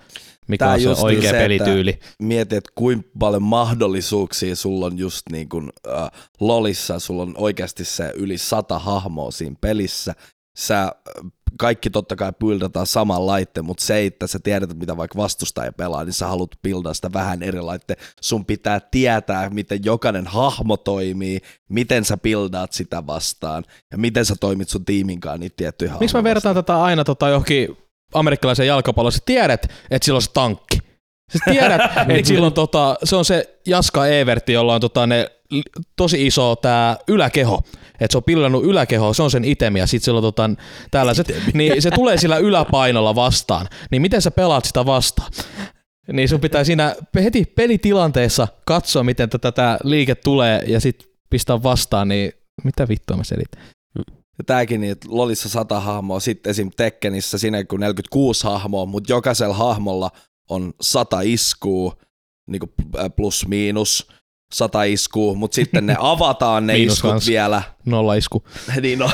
[0.48, 1.98] mikä Tää on se justiin oikea se, että- pelityyli.
[2.22, 7.84] mieti, että kuinka paljon mahdollisuuksia sulla on just niin kuin äh, LOLissa, sulla on oikeasti
[7.84, 10.14] se yli sata hahmoa siinä pelissä.
[10.58, 10.92] Sä äh,
[11.58, 16.04] kaikki totta kai buildataan saman laitteen, mutta se, että sä tiedät, mitä vaikka vastustaja pelaa,
[16.04, 18.00] niin sä haluat buildaa sitä vähän eri laitteen.
[18.20, 24.34] Sun pitää tietää, miten jokainen hahmo toimii, miten sä buildaat sitä vastaan ja miten sä
[24.40, 27.76] toimit sun tiimin kanssa niitä tiettyjä Miksi mä vertaan tätä aina tota johonkin
[28.14, 29.12] amerikkalaisen jalkapallon?
[29.12, 30.75] Sä tiedät, että sillä on se tankki.
[31.32, 35.30] Sä tiedät, että silloin tota, se on se Jaska Evertti, jolla on tota ne
[35.96, 37.62] tosi iso tää yläkeho.
[38.00, 40.50] Että se on pillannut yläkeho, se on sen itemi ja sit sillä on tota,
[40.90, 43.68] tällaiset, niin se tulee sillä yläpainolla vastaan.
[43.90, 45.32] Niin miten sä pelaat sitä vastaan?
[46.12, 51.62] Niin sun pitää siinä heti pelitilanteessa katsoa, miten tätä tää liike tulee ja sit pistää
[51.62, 52.32] vastaan, niin
[52.64, 53.62] mitä vittua mä selitän?
[54.38, 56.70] Ja tääkin niin, että Lolissa 100 hahmoa, sitten esim.
[56.76, 60.10] Tekkenissä siinä kun 46 hahmoa, mutta jokaisella hahmolla
[60.48, 61.96] on 100 iskua,
[62.46, 62.72] niin kuin
[63.16, 64.08] plus miinus
[64.52, 67.26] 100 iskua, mutta sitten ne avataan ne Miinus iskut kans.
[67.26, 67.62] vielä.
[67.86, 68.44] Nolla isku.
[68.82, 69.10] niin no.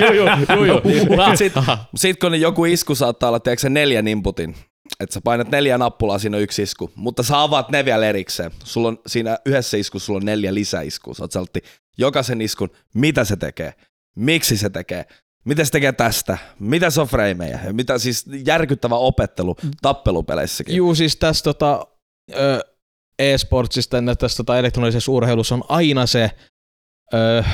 [0.00, 1.36] Juu, juu, juu, juu.
[1.36, 1.62] Sitten
[1.96, 4.54] sit kun joku isku saattaa olla, tiedätkö, neljän inputin,
[5.00, 8.50] että sä painat neljä nappulaa, siinä on yksi isku, mutta sä avaat ne vielä erikseen.
[8.64, 11.14] Sulla on siinä yhdessä iskussa sulla on neljä lisäiskua.
[11.14, 11.50] Sä oot
[11.98, 13.74] jokaisen iskun, mitä se tekee,
[14.16, 15.06] miksi se tekee,
[15.48, 17.08] mitä se tekee tästä, mitä se on
[17.50, 20.76] ja mitä siis järkyttävä opettelu tappelupeleissäkin.
[20.76, 21.86] Juu, siis tässä tota,
[22.36, 22.60] ö,
[23.18, 26.30] e-sportsista ja tässä tota elektronisessa urheilussa on aina se
[27.14, 27.44] ö,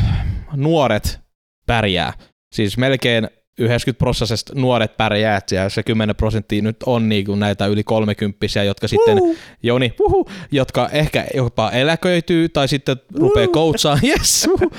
[0.57, 1.21] nuoret
[1.67, 2.13] pärjää.
[2.55, 3.29] Siis melkein
[3.59, 8.89] 90 prosentista nuoret pärjää, ja se 10 prosenttia nyt on niinku näitä yli kolmekymppisiä, jotka
[8.89, 9.19] sitten,
[9.63, 14.71] Joni, uhu, jotka ehkä jopa eläköityy tai sitten rupeaa coachaa, yes, uhu,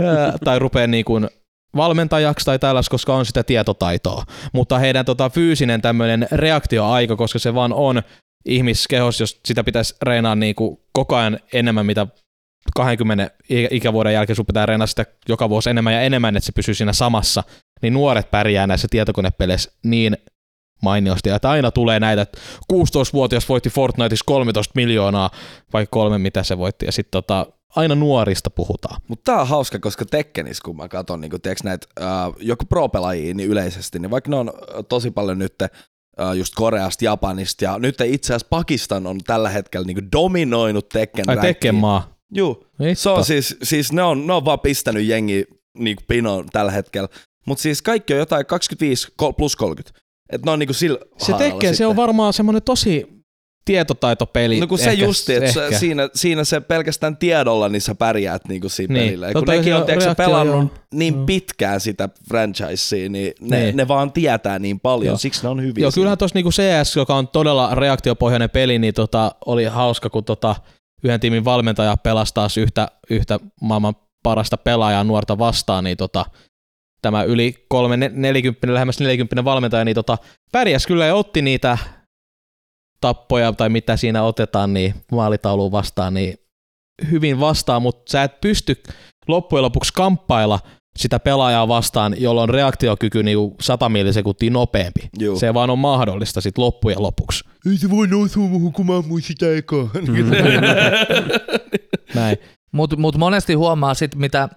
[0.00, 1.20] Ää, tai rupeaa niinku
[1.76, 4.24] valmentajaksi tai tällaista, koska on sitä tietotaitoa.
[4.52, 8.02] Mutta heidän tota, fyysinen tämmöinen reaktioaika, koska se vaan on
[8.44, 12.06] ihmiskehos, jos sitä pitäisi reenaa niinku koko ajan enemmän, mitä
[12.74, 16.52] 20 i- ikävuoden jälkeen sun pitää reenaa sitä joka vuosi enemmän ja enemmän, että se
[16.52, 17.44] pysyy siinä samassa,
[17.82, 20.16] niin nuoret pärjää näissä tietokonepeleissä niin
[20.82, 22.38] mainiosti, että aina tulee näitä, että
[22.72, 25.30] 16-vuotias voitti Fortniteissa 13 miljoonaa,
[25.72, 27.46] vai kolme, mitä se voitti, ja sitten tota,
[27.76, 29.00] aina nuorista puhutaan.
[29.08, 31.32] Mutta tää on hauska, koska Tekkenis, kun mä katson niin
[31.64, 32.06] näitä äh,
[32.40, 35.70] joku pro-pelaajia niin yleisesti, niin vaikka ne on äh, tosi paljon nyt äh,
[36.36, 41.36] just Koreasta, Japanista, ja nyt itse asiassa Pakistan on tällä hetkellä niin dominoinut Tekken Ai.
[41.36, 42.18] Tekken maa.
[42.34, 45.44] Juu, se on siis, siis ne, on, ne on vaan pistänyt jengi
[45.78, 47.08] niin pinoon tällä hetkellä.
[47.46, 50.00] Mutta siis kaikki on jotain 25 kol- plus 30.
[50.32, 53.17] Et ne on niinku sillä Se tekee, se on varmaan semmoinen tosi
[53.72, 54.60] tietotaitopeli.
[54.60, 55.78] No kun se ehkä, justi, että ehkä.
[55.78, 59.06] siinä, siinä se pelkästään tiedolla, niin sä pärjäät niinku siinä Niin.
[59.06, 59.26] pelillä.
[59.26, 60.70] Ja kun Totta, nekin se on tiedätkö, pelannut joo.
[60.94, 61.24] niin Joo.
[61.26, 63.76] pitkään sitä franchisea, niin ne, Niin.
[63.76, 65.16] ne vaan tietää niin paljon, Joo.
[65.18, 65.82] siksi ne on hyviä.
[65.82, 66.00] Joo, siinä.
[66.02, 70.56] kyllähän tuossa niinku CS, joka on todella reaktiopohjainen peli, niin tota, oli hauska, kun tota,
[71.04, 76.26] yhden tiimin valmentaja pelasi taas yhtä, yhtä maailman parasta pelaajaa nuorta vastaan, niin tota,
[77.02, 80.18] tämä yli kolme, ne- 40, lähemmäs 40 valmentaja, niin tota,
[80.52, 81.78] pärjäs kyllä ja otti niitä
[83.00, 86.34] tappoja tai mitä siinä otetaan, niin maalitauluun vastaan, niin
[87.10, 88.82] hyvin vastaan, mutta sä et pysty
[89.28, 90.60] loppujen lopuksi kamppailla
[90.98, 95.00] sitä pelaajaa vastaan, jolla on reaktiokyky niin 100 millisekuntia nopeampi.
[95.18, 95.38] Juu.
[95.38, 97.44] Se vaan on mahdollista sit loppujen lopuksi.
[97.70, 99.90] Ei se voi nousta muuhun, kun mä ammuin sitä ekaa.
[102.14, 102.36] Näin.
[102.72, 104.48] Mutta mut monesti huomaa sit, mitä,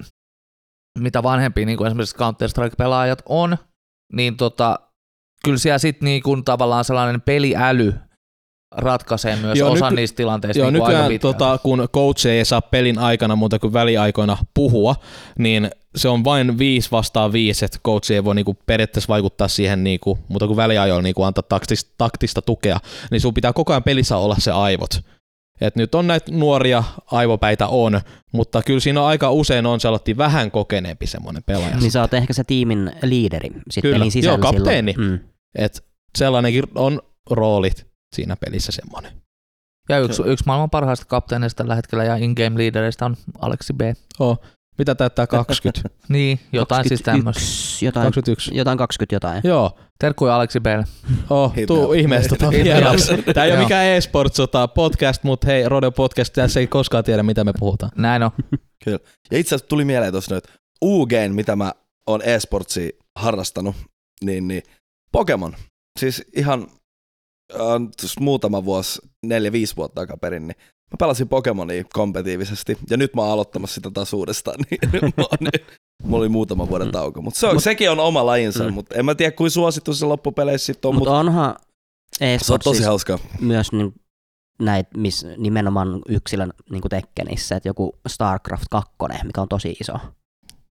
[0.99, 3.57] mitä vanhempia niin esimerkiksi Counter-Strike-pelaajat on,
[4.13, 4.79] niin tota,
[5.45, 7.93] kyllä siellä sitten niin kuin tavallaan sellainen peliäly
[8.77, 12.45] ratkaisee myös Joo, osan nyky- niistä tilanteista Joo, niin aika nykyään tota, kun coach ei
[12.45, 14.95] saa pelin aikana muuta kuin väliaikoina puhua,
[15.39, 19.83] niin se on vain 5 vastaan 5, että coach ei voi niinku periaatteessa vaikuttaa siihen
[19.83, 22.79] niinku, muuta kuin väliajoilla niinku antaa taktista, taktista tukea,
[23.11, 24.99] niin sun pitää koko ajan pelissä olla se aivot.
[25.61, 28.01] Et nyt on näitä nuoria aivopäitä on,
[28.31, 31.77] mutta kyllä siinä on aika usein on sellainen vähän kokeneempi semmoinen pelaaja.
[31.77, 33.95] Niin sä oot ehkä se tiimin liideri sit Kyllä.
[33.95, 34.93] pelin sisällä Joo, kapteeni.
[34.93, 35.11] silloin.
[35.11, 35.19] Mm.
[35.55, 35.83] Et
[36.17, 39.11] sellainenkin on roolit siinä pelissä semmoinen.
[39.89, 43.81] Ja yksi, yksi maailman parhaista kapteeneista tällä hetkellä ja in-game leadereistä on Aleksi B.
[44.19, 44.41] Oh,
[44.77, 45.89] mitä täyttää 20?
[46.09, 47.41] Niin, jotain siis tämmöistä.
[47.41, 48.57] 21, Jotain, 21.
[48.57, 49.41] jotain 20 jotain.
[49.43, 50.65] Joo, Terkkuja Aleksi B.
[51.29, 53.23] Oh, tuu ihmeestä tota vieraksi.
[53.33, 54.37] Tää ei ole mikään e-sports
[54.75, 57.91] podcast, mutta hei, Rodeo Podcast, tässä ei koskaan tiedä, mitä me puhutaan.
[57.95, 58.31] Näin on.
[58.85, 58.97] Ja
[59.37, 60.43] itse asiassa tuli mieleen tuossa nyt,
[60.85, 61.73] UGn, mitä mä
[62.07, 62.89] oon e-sportsia
[63.19, 63.75] harrastanut,
[64.23, 64.63] niin, niin
[65.11, 65.55] Pokemon.
[65.99, 66.67] Siis ihan
[67.55, 70.55] äh, tuossa muutama vuosi, neljä, viisi vuotta takaperin, niin
[70.91, 74.79] mä pelasin Pokemonia kompetiivisesti, ja nyt mä oon aloittamassa sitä taas uudestaan, niin
[76.03, 76.91] mulla oli muutama vuoden Mm.
[76.91, 77.21] tauko.
[77.21, 78.73] Mutta se on, Mut- sekin on oma lajinsa, Mm.
[78.73, 81.55] mutta en mä tiedä, kuin suosittu se loppupeleissä sitten on, Mutta mutta onhan
[82.37, 83.19] se on tosi hauskaa.
[83.41, 83.93] myös niin,
[84.61, 88.91] näitä, missä nimenomaan yksilön niin Tekkenissä, että joku StarCraft 2,
[89.23, 89.93] mikä on tosi iso.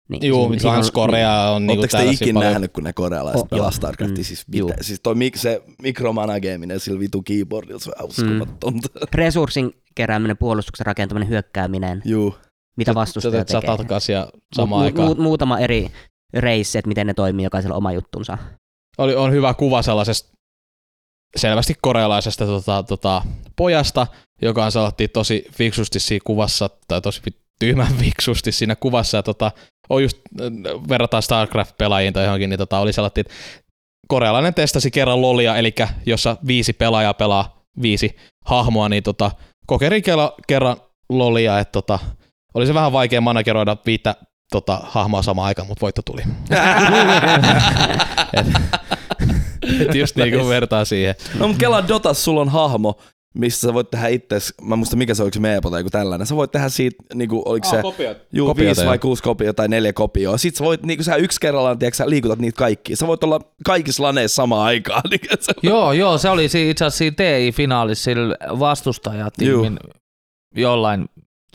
[0.09, 3.41] Niin, siinä- mutta on- Korea on niinku Ootteko te ikinä paljon- nähnyt, kun ne korealaiset
[3.43, 3.71] Oh, pelaa joo.
[3.71, 4.19] StarCraftia?
[4.19, 4.69] Mm, Siis, juu.
[4.69, 8.71] mitä, siis toi, mik- se mikromanageeminen sillä vitu keyboardilla, se on uskomatonta.
[8.71, 9.07] Mm.
[9.15, 12.35] Resurssin kerääminen, puolustuksen rakentaminen, hyökkääminen, Juu.
[12.77, 13.61] mitä Sä vastustaja tekee.
[13.61, 15.09] sata takaisin ja samaan mu- aikaan.
[15.13, 15.91] mu- muutama eri
[16.35, 18.39] reissi, että miten ne toimii, jokaisella oma juttunsa.
[18.99, 20.37] oli, on hyvä kuva sellaisesta
[21.37, 23.23] selvästi korealaisesta tota, tota,
[23.57, 24.07] pojasta,
[24.43, 24.73] joka on
[25.13, 27.23] tosi fiksusti siinä kuvassa, tai tosi
[27.59, 29.53] tyhmän fiksusti siinä kuvassa, ja tota,
[29.89, 30.47] on just, äh,
[30.89, 33.35] verrataan StarCraft-pelaajiin tai johonkin, niin tota, oli sellainen, että
[34.09, 35.75] korealainen testasi kerran lolia, eli
[36.07, 39.31] jossa viisi pelaajaa pelaa viisi hahmoa, niin tota,
[39.67, 40.77] kokeri kerran, kerran
[41.09, 41.99] lolia, että tota,
[42.55, 44.15] oli se vähän vaikea manageroida viittä
[44.51, 46.23] tota, hahmoa samaan aikaan, mutta voitto tuli.
[48.33, 48.47] Et,
[49.81, 51.15] et just niin kuin vertaa siihen.
[51.39, 52.99] No mutta kelaa Dotas, sulla on hahmo,
[53.39, 55.80] missä sä voit tehdä itse, mä en muista mikä se on, oliko se Meepo tai
[55.80, 56.26] joku tällainen.
[56.26, 57.76] Sä voit tehdä siitä, niinku, oliko se,
[58.32, 60.39] juu, Kopioita, viisi vai kuusi kopioa tai neljä kopioa.
[60.39, 62.97] Sit sä voit, niinku sä yksi kerrallaan, tiedätkö, sä liikutat niitä kaikki.
[62.97, 65.03] Sä voit olla kaikissa laneissa samaan aikaan.
[65.11, 69.78] Niin, se, Joo, joo, se oli si- itse asiassa siinä TI-finaalissa sillä vastustajatiimin
[70.57, 71.07] jollain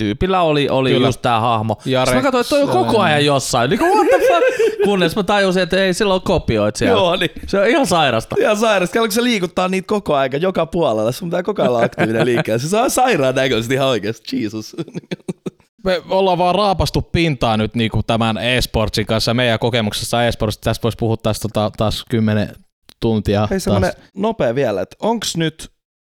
[0.06, 1.08] tyypillä oli, oli Kyllä.
[1.08, 1.74] just tää hahmo.
[1.86, 3.70] Jare- Sitten mä katsoin, että toi on koko ajan jossain.
[3.70, 4.41] Niin kuin, what the fuck?
[4.86, 6.99] Kunnes mä tajusin, että ei sillä ole kopioit siellä.
[6.99, 7.30] joo, niin.
[7.47, 8.36] Se on ihan sairasta.
[8.39, 8.99] Ihan sairasta.
[8.99, 11.12] Kun se liikuttaa niitä koko aika, joka puolella.
[11.12, 12.70] Sun pitää koko ajan olla aktiivinen liikkeessä.
[12.70, 14.41] Se on sairaan näköisesti ihan oikeasti.
[14.43, 14.76] Jesus.
[15.86, 19.34] Me ollaan vaan raapastu pintaa nyt niinku tämän e-sportsin kanssa.
[19.34, 22.56] Meidän kokemuksessa e-sportsista tästä voisi puhua taas, tota, taas kymmenen
[22.99, 23.39] tuntia.
[23.41, 23.64] Hei taas.
[23.64, 25.70] semmonen nopea vielä, että onks nyt,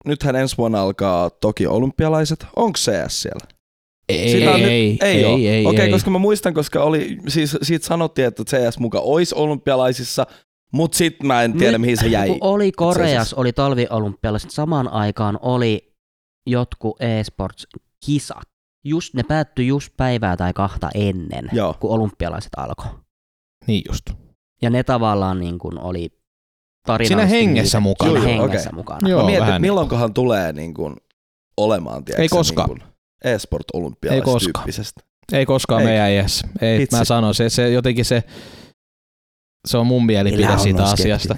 [0.07, 3.56] nythän ensi vuonna alkaa toki olympialaiset, onks CS siellä?
[4.09, 5.37] Ei, Sitä ei, nyt- ei, ei, oo.
[5.37, 5.91] ei, ei, Okei, ei.
[5.91, 10.27] koska mä muistan, koska oli, siis siitä sanottiin, että CS muka olisi olympialaisissa,
[10.73, 12.39] mut sit mä en tiedä, Nyt, mihin se jäi.
[12.41, 12.73] Oli.
[12.73, 15.93] Koreassa, oli talviolympialaiset, samaan aikaan oli
[16.47, 18.43] jotkut e-sports-kisat.
[18.85, 21.75] Just, ne päättyi just päivää tai kahta ennen, Joo.
[21.81, 22.87] kun olympialaiset alkoi.
[23.67, 24.03] Niin just.
[24.63, 26.09] Ja ne tavallaan niin kuin oli
[27.07, 28.11] Siinä hengessä niitä- mukana.
[28.11, 28.77] Siinä Joo, joo, hengessä okei.
[28.77, 29.09] mukana.
[29.09, 29.61] Joo, mä mietin, niin.
[29.61, 30.97] milloinkohan tulee niin kuin
[31.57, 32.69] olemaan, tiedätkö, Ei koskaan.
[32.71, 34.53] Niin kuin e-sport Ei olympialaiset koskaan.
[34.65, 35.01] tyyppisestä.
[35.33, 35.87] Ei koskaan Ei.
[35.87, 36.49] meidän iässä.
[36.61, 38.23] Ei, mä sanon, se, se jotenkin se,
[39.69, 41.37] se on mun mielipide siitä asiasta.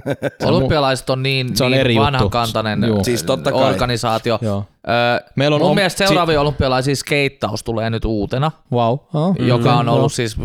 [0.44, 2.04] Olympialaiset on niin, se on niin eri juttu.
[2.04, 3.04] vanhankantainen Joo.
[3.04, 3.70] Siis totta kai.
[3.70, 4.38] organisaatio.
[4.42, 4.64] Joo.
[4.88, 8.98] Öö, Meillä on mun om- mielestä seuraavia olympialaisia skeittaus tulee nyt uutena, Wow.
[9.14, 9.36] Oh.
[9.38, 9.94] Joka on Joo.
[9.96, 10.36] ollut siis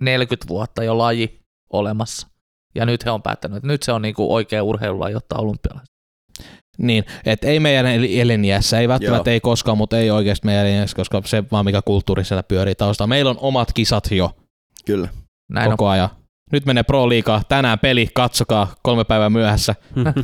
[0.00, 1.40] 40 vuotta jo laji
[1.72, 2.26] olemassa.
[2.74, 5.93] Ja nyt he on päättänyt, että nyt se on niinku oikea urheilulaji ottaa olympialaiset.
[6.78, 9.34] Niin, että ei meidän el- eliniässä, ei välttämättä Joo.
[9.34, 13.08] ei koskaan, mutta ei oikeasti meidän eliniässä, koska se vaan mikä kulttuuri siellä pyörii taustalla.
[13.08, 14.30] Meillä on omat kisat jo
[14.84, 15.08] Kyllä.
[15.52, 16.08] Näin koko ajan.
[16.52, 19.74] Nyt menee Pro Liigaa, tänään peli, katsokaa, kolme päivää myöhässä.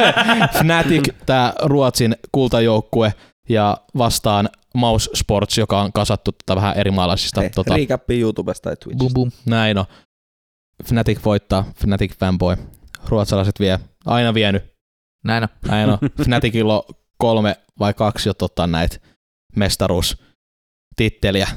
[0.58, 3.12] Fnatic, tämä Ruotsin kultajoukkue,
[3.48, 7.40] ja vastaan Mouse Sports, joka on kasattu tota vähän eri maalaisista.
[7.40, 8.76] Hei, Tota, Recappi YouTubesta tai on.
[8.76, 9.14] Twitchistä.
[9.14, 9.30] Bum bum.
[9.46, 9.84] näin on.
[10.84, 12.56] Fnatic voittaa, Fnatic fanboy.
[13.08, 14.64] Ruotsalaiset vie, aina vienyt.
[15.24, 15.48] Näin on.
[15.68, 15.98] Näin on.
[16.24, 18.96] Fnaticilla on kolme vai kaksi jo tota näitä
[19.56, 21.48] mestaruustitteliä.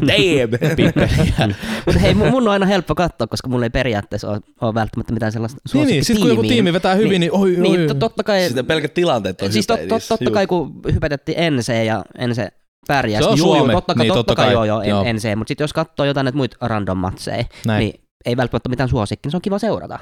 [0.00, 0.50] Damn!
[0.76, 1.54] Pippeliä.
[1.86, 5.12] Mutta hei, mun mun on aina helppo katsoa, koska mulla ei periaatteessa ole, ole välttämättä
[5.12, 7.94] mitään sellaista niin, niin, sit kun joku tiimi vetää hyvin, niin, oi, oi, Niin, to-
[7.94, 10.08] totta kai, Sitten pelkät tilanteet on siis to, hype to, niissä.
[10.08, 10.34] totta Juu.
[10.34, 12.48] kai kun hypätettiin Ense ja Ense
[12.86, 13.72] pärjäs, Se on niin juu, juu, Suomi.
[13.72, 14.52] totta, kai, Niin, totta, totta kai, kai.
[14.52, 15.04] joo, joo, Joo.
[15.04, 17.80] Ense, mutta sitten jos katsoo jotain näitä muita random matseja, Näin.
[17.80, 19.98] niin ei välttämättä mitään suosikki, niin se on kiva seurata.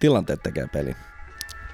[0.00, 0.96] Tilanteet tekee peli.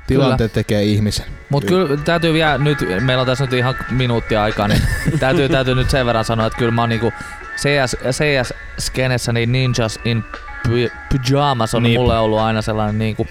[0.06, 1.26] Tilanteet tekee ihmisen.
[1.50, 4.82] Mutta kyllä täytyy vielä nyt, meillä on tässä nyt ihan minuutti aikaa, niin
[5.20, 7.12] täytyy, täytyy nyt sen verran sanoa, että kyllä mä oon niinku
[7.56, 10.24] CS, CS-skenessä niin Ninjas in
[10.68, 10.92] Py-
[11.28, 12.00] Pyjamas on Niin.
[12.00, 13.26] mulle ollut aina sellainen niinku,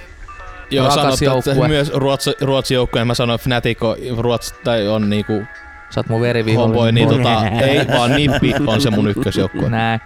[0.72, 1.68] Joo, Rakas sanottu, että joukkue.
[1.68, 5.44] myös Ruotsi, Ruotsin joukkueen, mä sanoin Fnatic on, Ruotsi, tai on niinku
[5.89, 6.96] sä oot mun verivihollinen.
[6.96, 9.70] niin tota, ei vaan Nippi on se mun ykkösjoukkue.
[9.80, 10.00] Näin.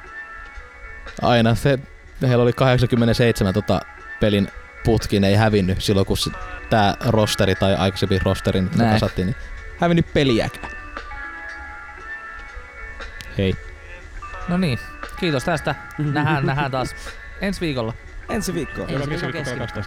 [1.22, 1.80] Aina se,
[2.22, 3.82] heillä oli 87 tota,
[4.20, 4.48] pelin
[4.86, 6.32] putkin, ei hävinnyt silloin kun se,
[6.70, 8.94] tää rosteri tai aikaisempi rosteri nyt Näin.
[8.94, 9.36] kasattiin, niin
[9.78, 10.72] hävinnyt peliäkään.
[13.38, 13.56] Hei.
[14.48, 14.80] No niin,
[15.20, 15.76] kiitos tästä.
[15.98, 16.96] Nähdään, nähdään taas
[17.42, 17.94] ensi viikolla.
[18.30, 18.90] Ensi viikkoon.
[18.90, 19.82] Ensi viikon keskiviikko.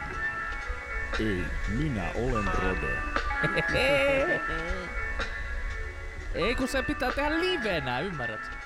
[1.21, 2.99] Ei, minä olen Rode.
[6.35, 8.58] Ei kun se pitää tehdä livenä, ymmärrät?